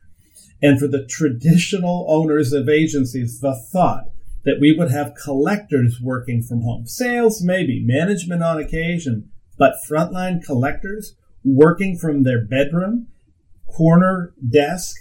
[0.62, 4.06] And for the traditional owners of agencies, the thought
[4.46, 6.86] that we would have collectors working from home.
[6.86, 9.28] Sales, maybe, management on occasion,
[9.58, 13.08] but frontline collectors working from their bedroom,
[13.66, 14.96] corner desk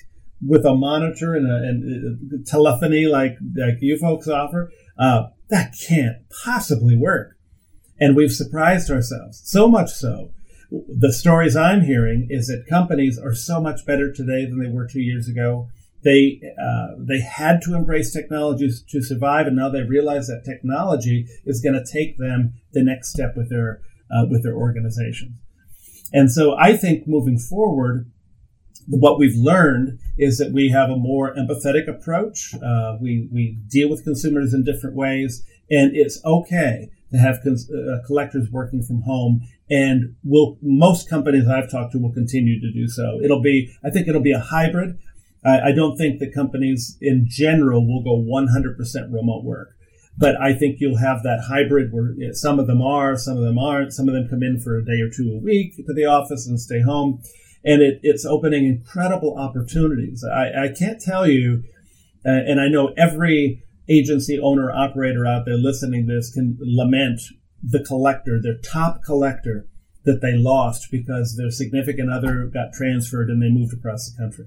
[0.46, 4.72] with a monitor and, a, and a telephony like, like you folks offer.
[4.98, 7.38] Uh, that can't possibly work.
[8.00, 10.32] And we've surprised ourselves, so much so.
[10.72, 14.88] The stories I'm hearing is that companies are so much better today than they were
[14.88, 15.70] two years ago
[16.06, 21.26] they uh, they had to embrace technology to survive, and now they realize that technology
[21.45, 23.82] is going to take them the next step with their
[24.12, 25.39] uh, with their organization.
[26.14, 28.10] And so, I think moving forward,
[28.88, 32.53] what we've learned is that we have a more empathetic approach.
[32.64, 37.70] Uh, we we deal with consumers in different ways, and it's okay to have cons-
[37.72, 39.41] uh, collectors working from home.
[39.72, 43.20] And will most companies I've talked to will continue to do so.
[43.24, 44.99] It'll be I think it'll be a hybrid.
[45.46, 49.70] I, I don't think that companies in general will go 100% remote work.
[50.18, 53.60] But I think you'll have that hybrid where some of them are, some of them
[53.60, 53.93] aren't.
[53.93, 56.48] Some of them come in for a day or two a week to the office
[56.48, 57.22] and stay home.
[57.66, 60.24] And it, it's opening incredible opportunities.
[60.24, 61.64] I, I can't tell you,
[62.26, 67.20] uh, and I know every agency owner operator out there listening to this can lament
[67.62, 69.68] the collector, their top collector
[70.06, 74.46] that they lost because their significant other got transferred and they moved across the country.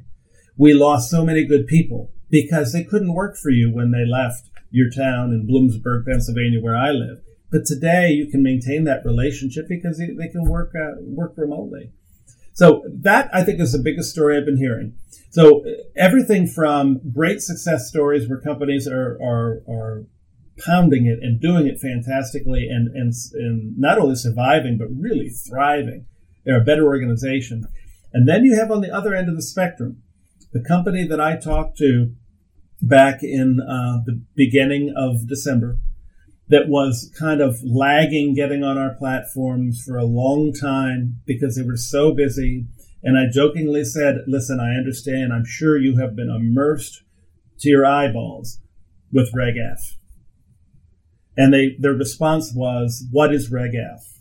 [0.59, 4.51] We lost so many good people because they couldn't work for you when they left
[4.71, 7.21] your town in Bloomsburg, Pennsylvania, where I live.
[7.51, 11.93] But today you can maintain that relationship because they, can work uh, work remotely.
[12.53, 14.95] So that I think is the biggest story I've been hearing.
[15.31, 15.65] So
[15.97, 20.05] everything from great success stories where companies are are, are
[20.59, 26.07] pounding it and doing it fantastically and, and, and not only surviving, but really thriving.
[26.45, 27.65] They're a better organization.
[28.13, 30.03] And then you have on the other end of the spectrum,
[30.53, 32.15] the company that I talked to
[32.81, 35.79] back in uh, the beginning of December
[36.49, 41.63] that was kind of lagging getting on our platforms for a long time because they
[41.63, 42.67] were so busy.
[43.03, 45.33] And I jokingly said, listen, I understand.
[45.33, 47.03] I'm sure you have been immersed
[47.61, 48.61] to your eyeballs
[49.13, 49.97] with Reg F.
[51.37, 54.21] And they, their response was, what is Reg F?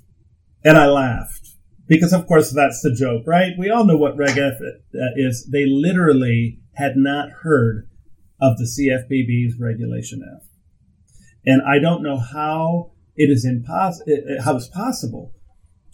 [0.63, 1.46] And I laughed
[1.87, 3.53] because of course that's the joke, right?
[3.57, 4.59] We all know what Reg F
[5.15, 5.47] is.
[5.51, 7.87] They literally had not heard
[8.39, 10.47] of the CFPB's Regulation F.
[11.45, 14.13] And I don't know how it is impossible,
[14.43, 15.33] how it's possible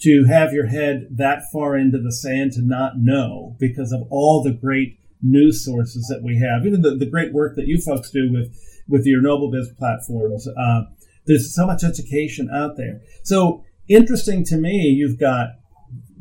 [0.01, 4.43] to have your head that far into the sand to not know because of all
[4.43, 8.09] the great news sources that we have, even the, the great work that you folks
[8.09, 8.53] do with,
[8.89, 10.47] with your Nobel Biz platforms.
[10.47, 10.81] Uh,
[11.25, 12.99] there's so much education out there.
[13.23, 15.51] So interesting to me, you've got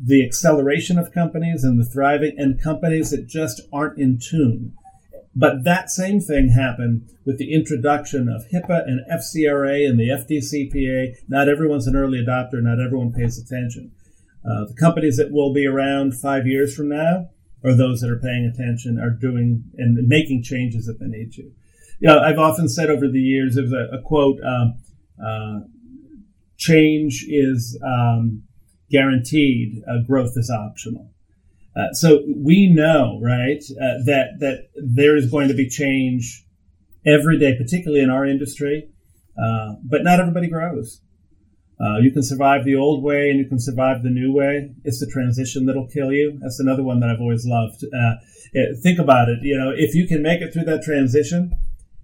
[0.01, 4.73] the acceleration of companies and the thriving and companies that just aren't in tune.
[5.35, 11.15] But that same thing happened with the introduction of HIPAA and FCRA and the FDCPA.
[11.27, 12.61] Not everyone's an early adopter.
[12.61, 13.91] Not everyone pays attention.
[14.45, 17.29] Uh, the companies that will be around five years from now,
[17.63, 21.43] or those that are paying attention, are doing and making changes that they need to.
[21.99, 24.75] You know, I've often said over the years, there's a, a quote, um,
[25.23, 25.59] uh,
[26.57, 28.43] change is um,
[28.93, 31.11] guaranteed, uh, growth is optional.
[31.75, 36.45] Uh, so we know, right, uh, that that there is going to be change
[37.05, 38.89] every day, particularly in our industry.
[39.35, 41.01] Uh, but not everybody grows.
[41.81, 44.69] Uh, you can survive the old way, and you can survive the new way.
[44.83, 46.37] It's the transition that'll kill you.
[46.39, 47.83] That's another one that I've always loved.
[48.83, 49.39] think about it.
[49.41, 51.51] You know, if you can make it through that transition,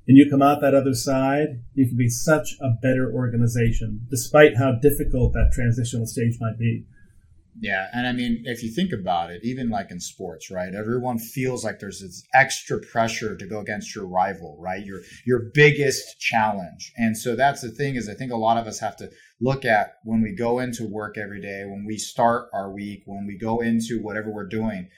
[0.09, 4.57] and you come out that other side, you can be such a better organization, despite
[4.57, 6.87] how difficult that transitional stage might be.
[7.61, 10.73] Yeah, and I mean, if you think about it, even like in sports, right?
[10.73, 14.83] Everyone feels like there's this extra pressure to go against your rival, right?
[14.83, 16.91] Your your biggest challenge.
[16.97, 19.63] And so that's the thing is I think a lot of us have to look
[19.63, 23.37] at when we go into work every day, when we start our week, when we
[23.37, 24.89] go into whatever we're doing,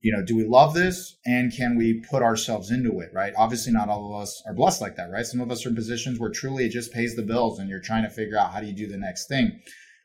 [0.00, 3.32] you know, do we love this and can we put ourselves into it, right?
[3.36, 5.26] Obviously, not all of us are blessed like that, right?
[5.26, 7.80] Some of us are in positions where truly it just pays the bills and you're
[7.80, 9.60] trying to figure out how do you do the next thing.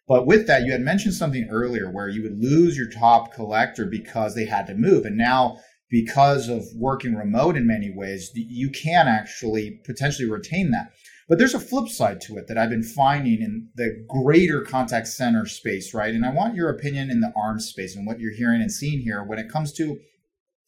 [0.08, 3.86] But with that, you had mentioned something earlier where you would lose your top collector
[3.86, 5.06] because they had to move.
[5.06, 10.88] And now, because of working remote in many ways, you can actually potentially retain that.
[11.34, 15.08] But there's a flip side to it that I've been finding in the greater contact
[15.08, 16.14] center space, right?
[16.14, 19.00] And I want your opinion in the ARM space and what you're hearing and seeing
[19.00, 19.98] here when it comes to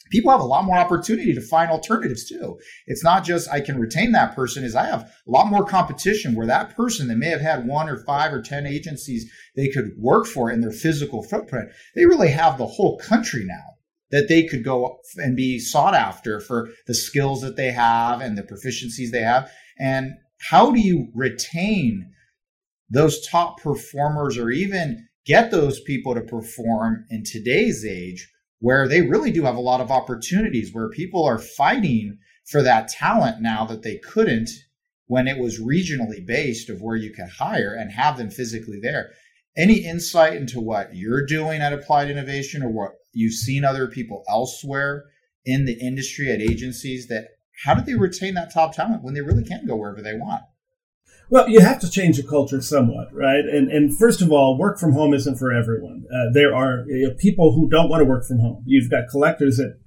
[0.10, 2.58] people have a lot more opportunity to find alternatives too.
[2.88, 6.34] It's not just I can retain that person is I have a lot more competition
[6.34, 9.92] where that person that may have had one or five or 10 agencies they could
[10.00, 13.76] work for in their physical footprint, they really have the whole country now
[14.10, 18.36] that they could go and be sought after for the skills that they have and
[18.36, 19.52] the proficiencies they have.
[19.78, 22.12] And how do you retain
[22.90, 29.02] those top performers or even get those people to perform in today's age where they
[29.02, 33.66] really do have a lot of opportunities where people are fighting for that talent now
[33.66, 34.50] that they couldn't
[35.08, 39.12] when it was regionally based of where you could hire and have them physically there?
[39.58, 44.24] Any insight into what you're doing at applied innovation or what you've seen other people
[44.28, 45.06] elsewhere
[45.46, 47.28] in the industry at agencies that
[47.64, 50.44] how do they retain that top talent when they really can go wherever they want?
[51.30, 53.46] Well, you have to change the culture somewhat, right?
[53.46, 56.06] And and first of all, work from home isn't for everyone.
[56.14, 58.64] Uh, there are you know, people who don't want to work from home.
[58.66, 59.80] You've got collectors that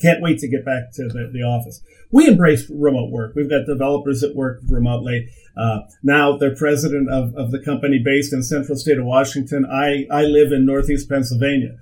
[0.00, 1.82] can't wait to get back to the, the office.
[2.10, 3.34] We embrace remote work.
[3.34, 5.28] We've got developers that work remotely.
[5.56, 9.66] Uh, now they're president of, of the company based in central state of Washington.
[9.66, 11.76] I, I live in northeast Pennsylvania.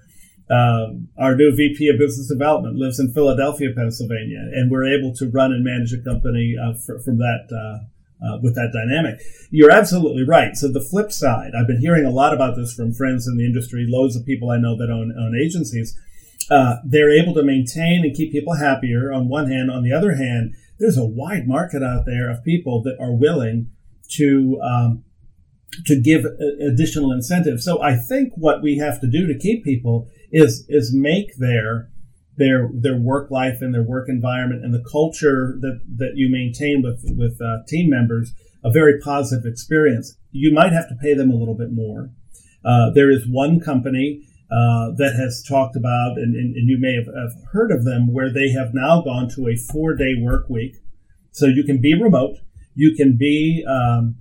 [0.51, 5.31] Um, our new VP of Business Development lives in Philadelphia, Pennsylvania, and we're able to
[5.31, 7.87] run and manage a company uh, for, from that uh,
[8.27, 9.21] uh, with that dynamic.
[9.51, 10.57] You're absolutely right.
[10.57, 13.47] So the flip side, I've been hearing a lot about this from friends in the
[13.47, 15.97] industry, loads of people I know that own, own agencies.
[16.51, 19.71] Uh, they're able to maintain and keep people happier on one hand.
[19.71, 23.71] On the other hand, there's a wide market out there of people that are willing
[24.17, 25.05] to um,
[25.87, 26.25] to give
[26.61, 27.65] additional incentives.
[27.65, 31.91] So I think what we have to do to keep people is is make their
[32.37, 36.83] their their work life and their work environment and the culture that that you maintain
[36.83, 38.33] with with uh, team members
[38.65, 40.17] a very positive experience.
[40.33, 42.11] You might have to pay them a little bit more.
[42.65, 46.95] Uh, there is one company uh, that has talked about, and, and, and you may
[46.95, 50.51] have, have, heard of them, where they have now gone to a four day work
[50.51, 50.77] week.
[51.31, 52.39] So you can be remote,
[52.75, 54.17] you can be, um,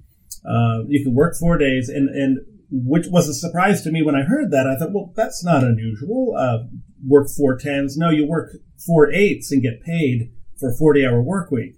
[0.48, 2.40] uh, you can work four days, and, and
[2.72, 4.68] which was a surprise to me when I heard that.
[4.68, 6.36] I thought, well, that's not unusual.
[6.38, 6.66] Uh,
[7.06, 7.98] work four tens.
[7.98, 8.56] No, you work
[8.86, 11.76] four eights and get paid for a 40 hour work week.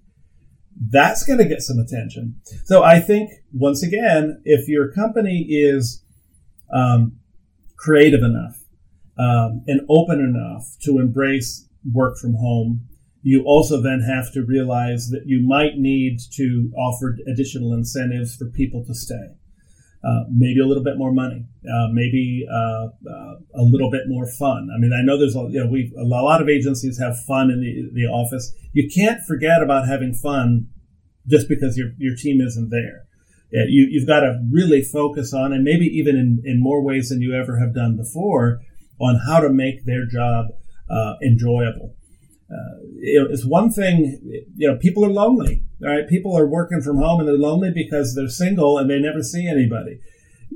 [0.89, 2.41] That's going to get some attention.
[2.65, 6.03] So I think, once again, if your company is
[6.73, 7.19] um,
[7.77, 8.57] creative enough
[9.19, 12.87] um, and open enough to embrace work from home,
[13.21, 18.45] you also then have to realize that you might need to offer additional incentives for
[18.45, 19.35] people to stay.
[20.03, 24.25] Uh, maybe a little bit more money, uh, maybe uh, uh a little bit more
[24.25, 24.67] fun.
[24.75, 27.51] I mean, I know there's a, you know we a lot of agencies have fun
[27.51, 28.51] in the, the office.
[28.73, 30.69] You can't forget about having fun
[31.27, 33.03] just because your your team isn't there.
[33.51, 37.21] You, you've got to really focus on, and maybe even in, in more ways than
[37.21, 38.61] you ever have done before,
[38.99, 40.47] on how to make their job
[40.89, 41.93] uh, enjoyable.
[43.03, 44.19] It's one thing,
[44.55, 46.07] you know, people are lonely, right?
[46.07, 49.47] People are working from home and they're lonely because they're single and they never see
[49.47, 49.99] anybody.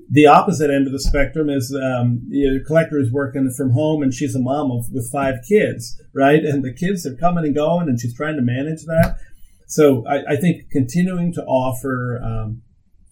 [0.10, 4.14] The opposite end of the spectrum is um, the collector is working from home and
[4.14, 6.44] she's a mom of, with five kids, right?
[6.44, 9.18] And the kids are coming and going and she's trying to manage that.
[9.68, 12.62] So I, I think continuing to offer um,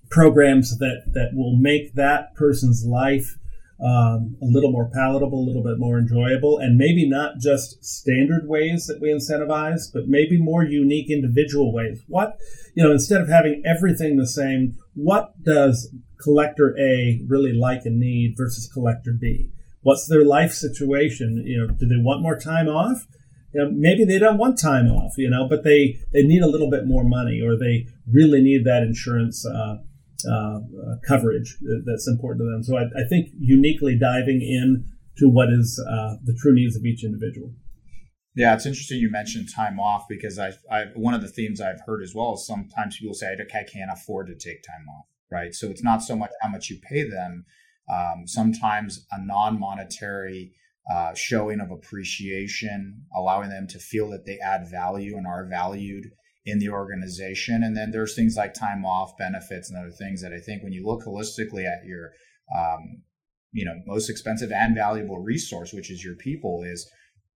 [0.10, 3.38] programs that, that will make that person's life
[3.84, 8.48] um, a little more palatable, a little bit more enjoyable, and maybe not just standard
[8.48, 12.02] ways that we incentivize, but maybe more unique individual ways.
[12.08, 12.38] What,
[12.76, 18.00] you know, instead of having everything the same, what does collector A really like and
[18.00, 19.52] need versus collector B?
[19.82, 21.44] What's their life situation?
[21.46, 23.06] You know, do they want more time off?
[23.54, 26.48] You know, maybe they don't want time off, you know, but they, they need a
[26.48, 29.78] little bit more money or they really need that insurance uh,
[30.26, 30.60] uh,
[31.08, 32.64] coverage that's important to them.
[32.64, 34.86] So I, I, think uniquely diving in
[35.18, 37.54] to what is uh, the true needs of each individual.
[38.36, 41.82] Yeah, it's interesting you mentioned time off because I, I one of the themes I've
[41.86, 45.54] heard as well is sometimes people say I can't afford to take time off, right?
[45.54, 47.46] So it's not so much how much you pay them.
[47.94, 50.54] Um, sometimes a non-monetary
[50.92, 56.06] uh, showing of appreciation, allowing them to feel that they add value and are valued
[56.46, 57.64] in the organization.
[57.64, 60.74] And then there's things like time off, benefits, and other things that I think when
[60.74, 62.12] you look holistically at your,
[62.56, 63.04] um,
[63.52, 66.90] you know, most expensive and valuable resource, which is your people, is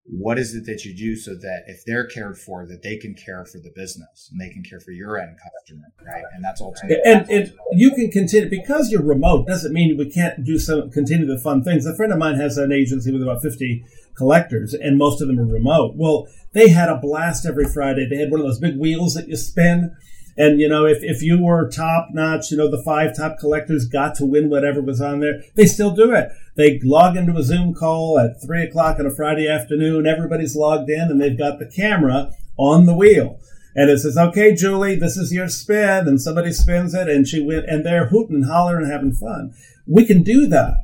[0.09, 3.15] what is it that you do so that if they're cared for, that they can
[3.15, 6.23] care for the business and they can care for your end customer, right?
[6.35, 10.45] And that's ultimately and, and you can continue because you're remote doesn't mean we can't
[10.45, 11.87] do some continue the fun things.
[11.87, 13.85] A friend of mine has an agency with about fifty
[14.17, 15.95] collectors, and most of them are remote.
[15.97, 18.07] Well, they had a blast every Friday.
[18.09, 19.95] They had one of those big wheels that you spin.
[20.39, 23.87] And, you know, if, if you were top notch, you know, the five top collectors
[23.87, 26.29] got to win whatever was on there, they still do it.
[26.57, 30.07] They log into a Zoom call at three o'clock on a Friday afternoon.
[30.07, 33.39] Everybody's logged in and they've got the camera on the wheel.
[33.75, 36.09] And it says, okay, Julie, this is your spin.
[36.09, 39.53] And somebody spins it and she went, and they're hooting and hollering and having fun.
[39.87, 40.79] We can do that.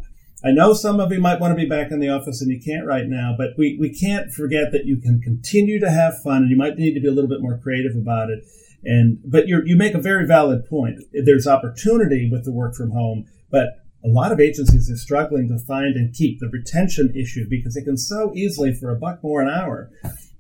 [0.45, 2.61] I know some of you might want to be back in the office and you
[2.61, 6.43] can't right now, but we, we can't forget that you can continue to have fun
[6.43, 8.45] and you might need to be a little bit more creative about it.
[8.85, 10.99] And, but you you make a very valid point.
[11.13, 15.59] There's opportunity with the work from home, but a lot of agencies are struggling to
[15.59, 19.41] find and keep the retention issue because they can so easily for a buck more
[19.41, 19.91] an hour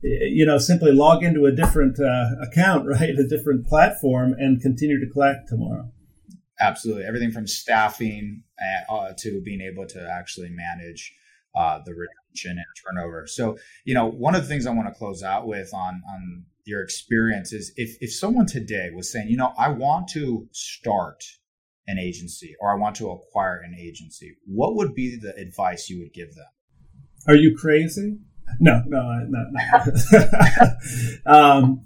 [0.02, 4.98] you know, simply log into a different uh, account, right, a different platform, and continue
[5.00, 5.90] to collect tomorrow.
[6.60, 8.42] Absolutely, everything from staffing
[8.88, 11.12] uh, to being able to actually manage
[11.54, 13.26] uh, the retention and turnover.
[13.26, 16.44] So, you know, one of the things I want to close out with on on
[16.64, 21.24] your experience is if if someone today was saying, you know, I want to start
[21.86, 25.98] an agency or I want to acquire an agency, what would be the advice you
[26.00, 26.46] would give them?
[27.26, 28.18] Are you crazy?
[28.60, 29.86] No, no, not.
[31.26, 31.84] um,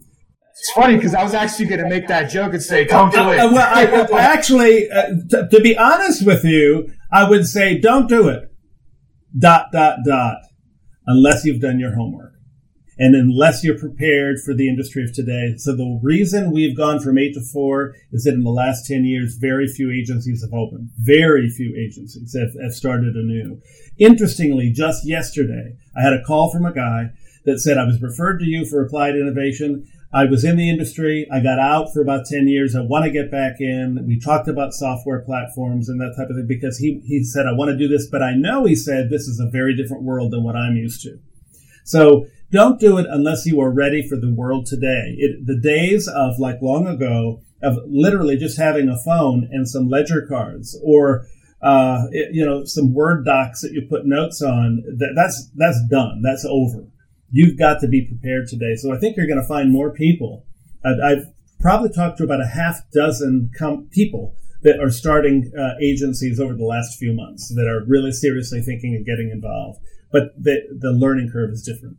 [0.59, 3.29] it's funny because I was actually going to make that joke and say, "Don't do
[3.29, 7.47] it." Uh, well, I, uh, actually, uh, t- to be honest with you, I would
[7.47, 8.51] say, "Don't do it."
[9.39, 10.39] Dot dot dot,
[11.07, 12.33] unless you've done your homework.
[12.99, 15.55] And unless you're prepared for the industry of today.
[15.59, 19.05] So the reason we've gone from eight to four is that in the last 10
[19.05, 20.91] years, very few agencies have opened.
[20.99, 23.61] Very few agencies have, have started anew.
[23.99, 27.11] Interestingly, just yesterday, I had a call from a guy
[27.45, 29.87] that said, I was referred to you for applied innovation.
[30.13, 31.27] I was in the industry.
[31.31, 32.75] I got out for about 10 years.
[32.75, 34.05] I want to get back in.
[34.07, 37.53] We talked about software platforms and that type of thing because he, he said, I
[37.53, 40.33] want to do this, but I know he said this is a very different world
[40.33, 41.19] than what I'm used to.
[41.85, 45.15] So don't do it unless you are ready for the world today.
[45.19, 49.89] It, the days of like long ago of literally just having a phone and some
[49.89, 51.27] ledger cards or
[51.63, 55.81] uh, it, you know some word docs that you put notes on that, that's that's
[55.91, 56.23] done.
[56.23, 56.87] That's over.
[57.31, 58.77] You've got to be prepared today.
[58.77, 60.45] So i think you're going to find more people.
[60.85, 61.27] I've, I've
[61.61, 66.55] probably talked to about a half dozen com- people that are starting uh, agencies over
[66.55, 69.81] the last few months that are really seriously thinking of getting involved.
[70.13, 71.97] But the, the learning curve is different.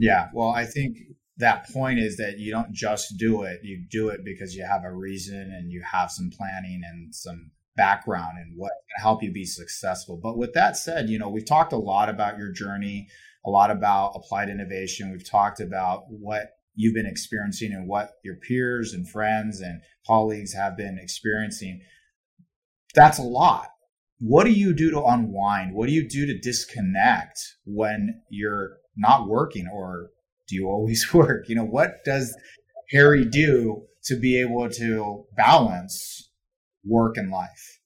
[0.00, 0.30] Yeah.
[0.32, 0.96] Well, I think
[1.36, 4.82] that point is that you don't just do it, you do it because you have
[4.82, 9.30] a reason and you have some planning and some background and what can help you
[9.30, 10.18] be successful.
[10.20, 13.08] But with that said, you know, we've talked a lot about your journey,
[13.44, 15.10] a lot about applied innovation.
[15.10, 20.54] We've talked about what you've been experiencing and what your peers and friends and colleagues
[20.54, 21.82] have been experiencing.
[22.94, 23.68] That's a lot
[24.20, 25.74] what do you do to unwind?
[25.74, 30.10] What do you do to disconnect when you're not working or
[30.48, 31.48] do you always work?
[31.48, 32.36] You know, what does
[32.90, 36.30] Harry do to be able to balance
[36.84, 37.78] work and life?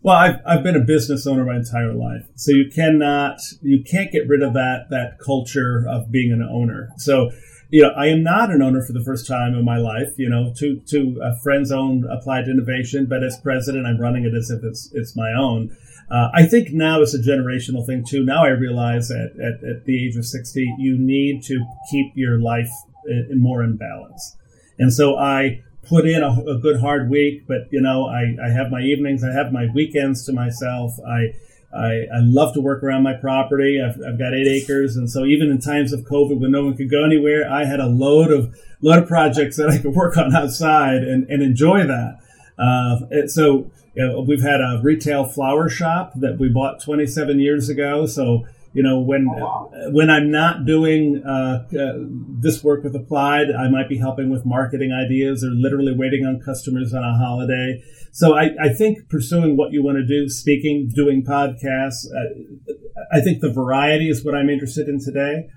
[0.00, 2.26] Well, I've, I've been a business owner my entire life.
[2.34, 6.90] So you cannot, you can't get rid of that, that culture of being an owner.
[6.98, 7.30] So
[7.72, 10.12] you know, I am not an owner for the first time in my life.
[10.18, 14.36] You know, to to a friend's own applied innovation, but as president, I'm running it
[14.36, 15.74] as if it's it's my own.
[16.12, 18.22] Uh, I think now it's a generational thing too.
[18.22, 22.38] Now I realize at, at, at the age of 60, you need to keep your
[22.38, 22.70] life
[23.06, 24.36] in, more in balance.
[24.78, 28.50] And so I put in a, a, good hard week, but you know, I, I
[28.50, 30.98] have my evenings, I have my weekends to myself.
[31.00, 31.32] I
[31.74, 33.80] I, I love to work around my property.
[33.80, 36.76] I've, I've got eight acres, and so even in times of COVID when no one
[36.76, 40.18] could go anywhere, I had a load of load of projects that I could work
[40.18, 42.18] on outside and, and enjoy that.
[42.58, 48.06] Uh, so we've had a retail flower shop that we bought 27 years ago.
[48.06, 49.70] So you know when oh, wow.
[49.90, 51.92] when i'm not doing uh, uh,
[52.40, 56.40] this work with applied i might be helping with marketing ideas or literally waiting on
[56.40, 57.82] customers on a holiday
[58.12, 62.72] so i, I think pursuing what you want to do speaking doing podcasts uh,
[63.12, 65.48] i think the variety is what i'm interested in today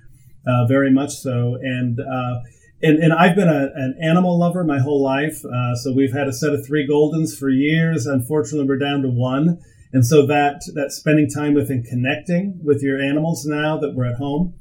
[0.46, 2.40] uh, very much so and uh,
[2.82, 5.44] and, and I've been a, an animal lover my whole life.
[5.44, 8.06] Uh, so we've had a set of three Goldens for years.
[8.06, 9.58] Unfortunately, we're down to one.
[9.92, 14.10] And so that that spending time with and connecting with your animals now that we're
[14.10, 14.54] at home.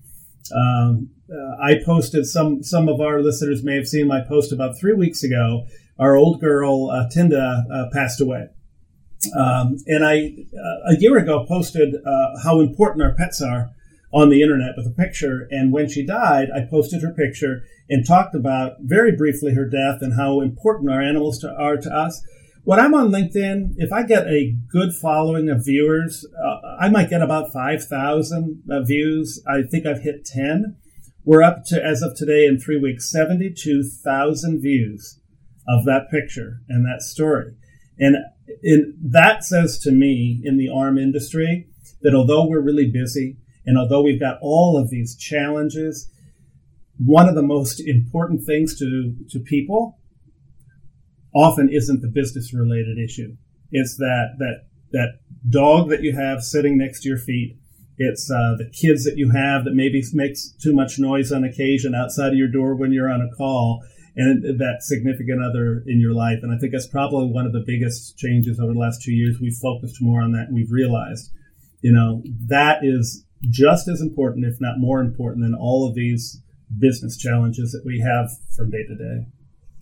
[0.56, 4.80] Um, uh, I posted some some of our listeners may have seen my post about
[4.80, 5.66] three weeks ago.
[5.98, 8.48] Our old girl uh, Tinda uh, passed away,
[9.36, 13.72] um, and I uh, a year ago posted uh, how important our pets are
[14.16, 15.46] on the internet with a picture.
[15.52, 19.98] And when she died, I posted her picture and talked about very briefly her death
[20.00, 22.24] and how important our animals to, are to us.
[22.64, 27.10] When I'm on LinkedIn, if I get a good following of viewers, uh, I might
[27.10, 29.44] get about 5,000 uh, views.
[29.46, 30.78] I think I've hit 10.
[31.26, 35.20] We're up to, as of today in three weeks, 72,000 views
[35.68, 37.56] of that picture and that story.
[38.00, 38.16] And
[38.64, 41.68] in, that says to me in the ARM industry
[42.02, 46.10] that although we're really busy and although we've got all of these challenges,
[46.98, 50.00] one of the most important things to, to people
[51.34, 53.36] often isn't the business related issue.
[53.72, 57.58] It's that that that dog that you have sitting next to your feet.
[57.98, 61.96] It's uh, the kids that you have that maybe makes too much noise on occasion
[61.96, 63.84] outside of your door when you're on a call,
[64.16, 66.40] and that significant other in your life.
[66.42, 69.40] And I think that's probably one of the biggest changes over the last two years.
[69.42, 71.32] We've focused more on that, and we've realized,
[71.82, 76.42] you know, that is just as important, if not more important, than all of these
[76.80, 79.26] business challenges that we have from day to day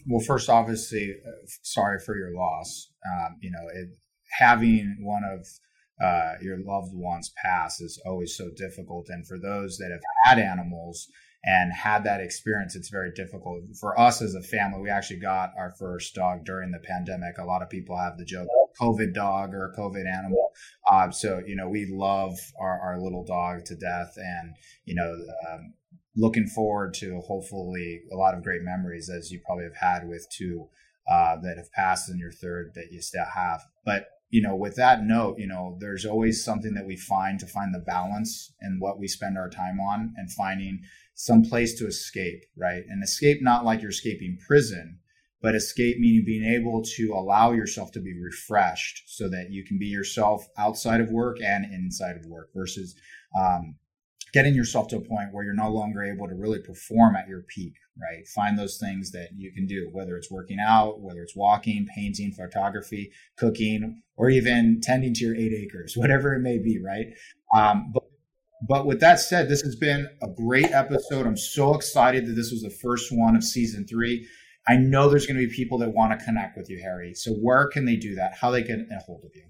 [0.07, 2.89] well, first, obviously, uh, sorry for your loss.
[3.05, 3.89] Um, you know, it,
[4.39, 5.47] having one of
[6.03, 9.07] uh, your loved ones pass is always so difficult.
[9.09, 11.07] And for those that have had animals
[11.43, 13.61] and had that experience, it's very difficult.
[13.79, 17.37] For us as a family, we actually got our first dog during the pandemic.
[17.37, 18.47] A lot of people have the joke
[18.79, 20.51] COVID dog or COVID animal.
[20.89, 24.13] Uh, so, you know, we love our, our little dog to death.
[24.17, 25.15] And, you know,
[25.51, 25.73] um,
[26.15, 30.27] looking forward to hopefully a lot of great memories as you probably have had with
[30.29, 30.67] two
[31.07, 33.61] uh, that have passed in your third that you still have.
[33.85, 37.45] But you know, with that note, you know, there's always something that we find to
[37.45, 40.81] find the balance in what we spend our time on and finding
[41.13, 42.81] some place to escape, right?
[42.89, 44.97] And escape not like you're escaping prison,
[45.39, 49.77] but escape meaning being able to allow yourself to be refreshed so that you can
[49.77, 52.95] be yourself outside of work and inside of work versus
[53.39, 53.75] um,
[54.33, 57.41] getting yourself to a point where you're no longer able to really perform at your
[57.41, 58.27] peak, right?
[58.27, 62.31] Find those things that you can do, whether it's working out, whether it's walking, painting,
[62.31, 67.07] photography, cooking, or even tending to your eight acres, whatever it may be, right?
[67.55, 68.03] Um, but
[68.65, 71.27] but with that said, this has been a great episode.
[71.27, 74.25] I'm so excited that this was the first one of season three.
[74.65, 77.13] I know there's going to be people that want to connect with you, Harry.
[77.13, 78.35] So where can they do that?
[78.39, 79.43] How they get a hold of you?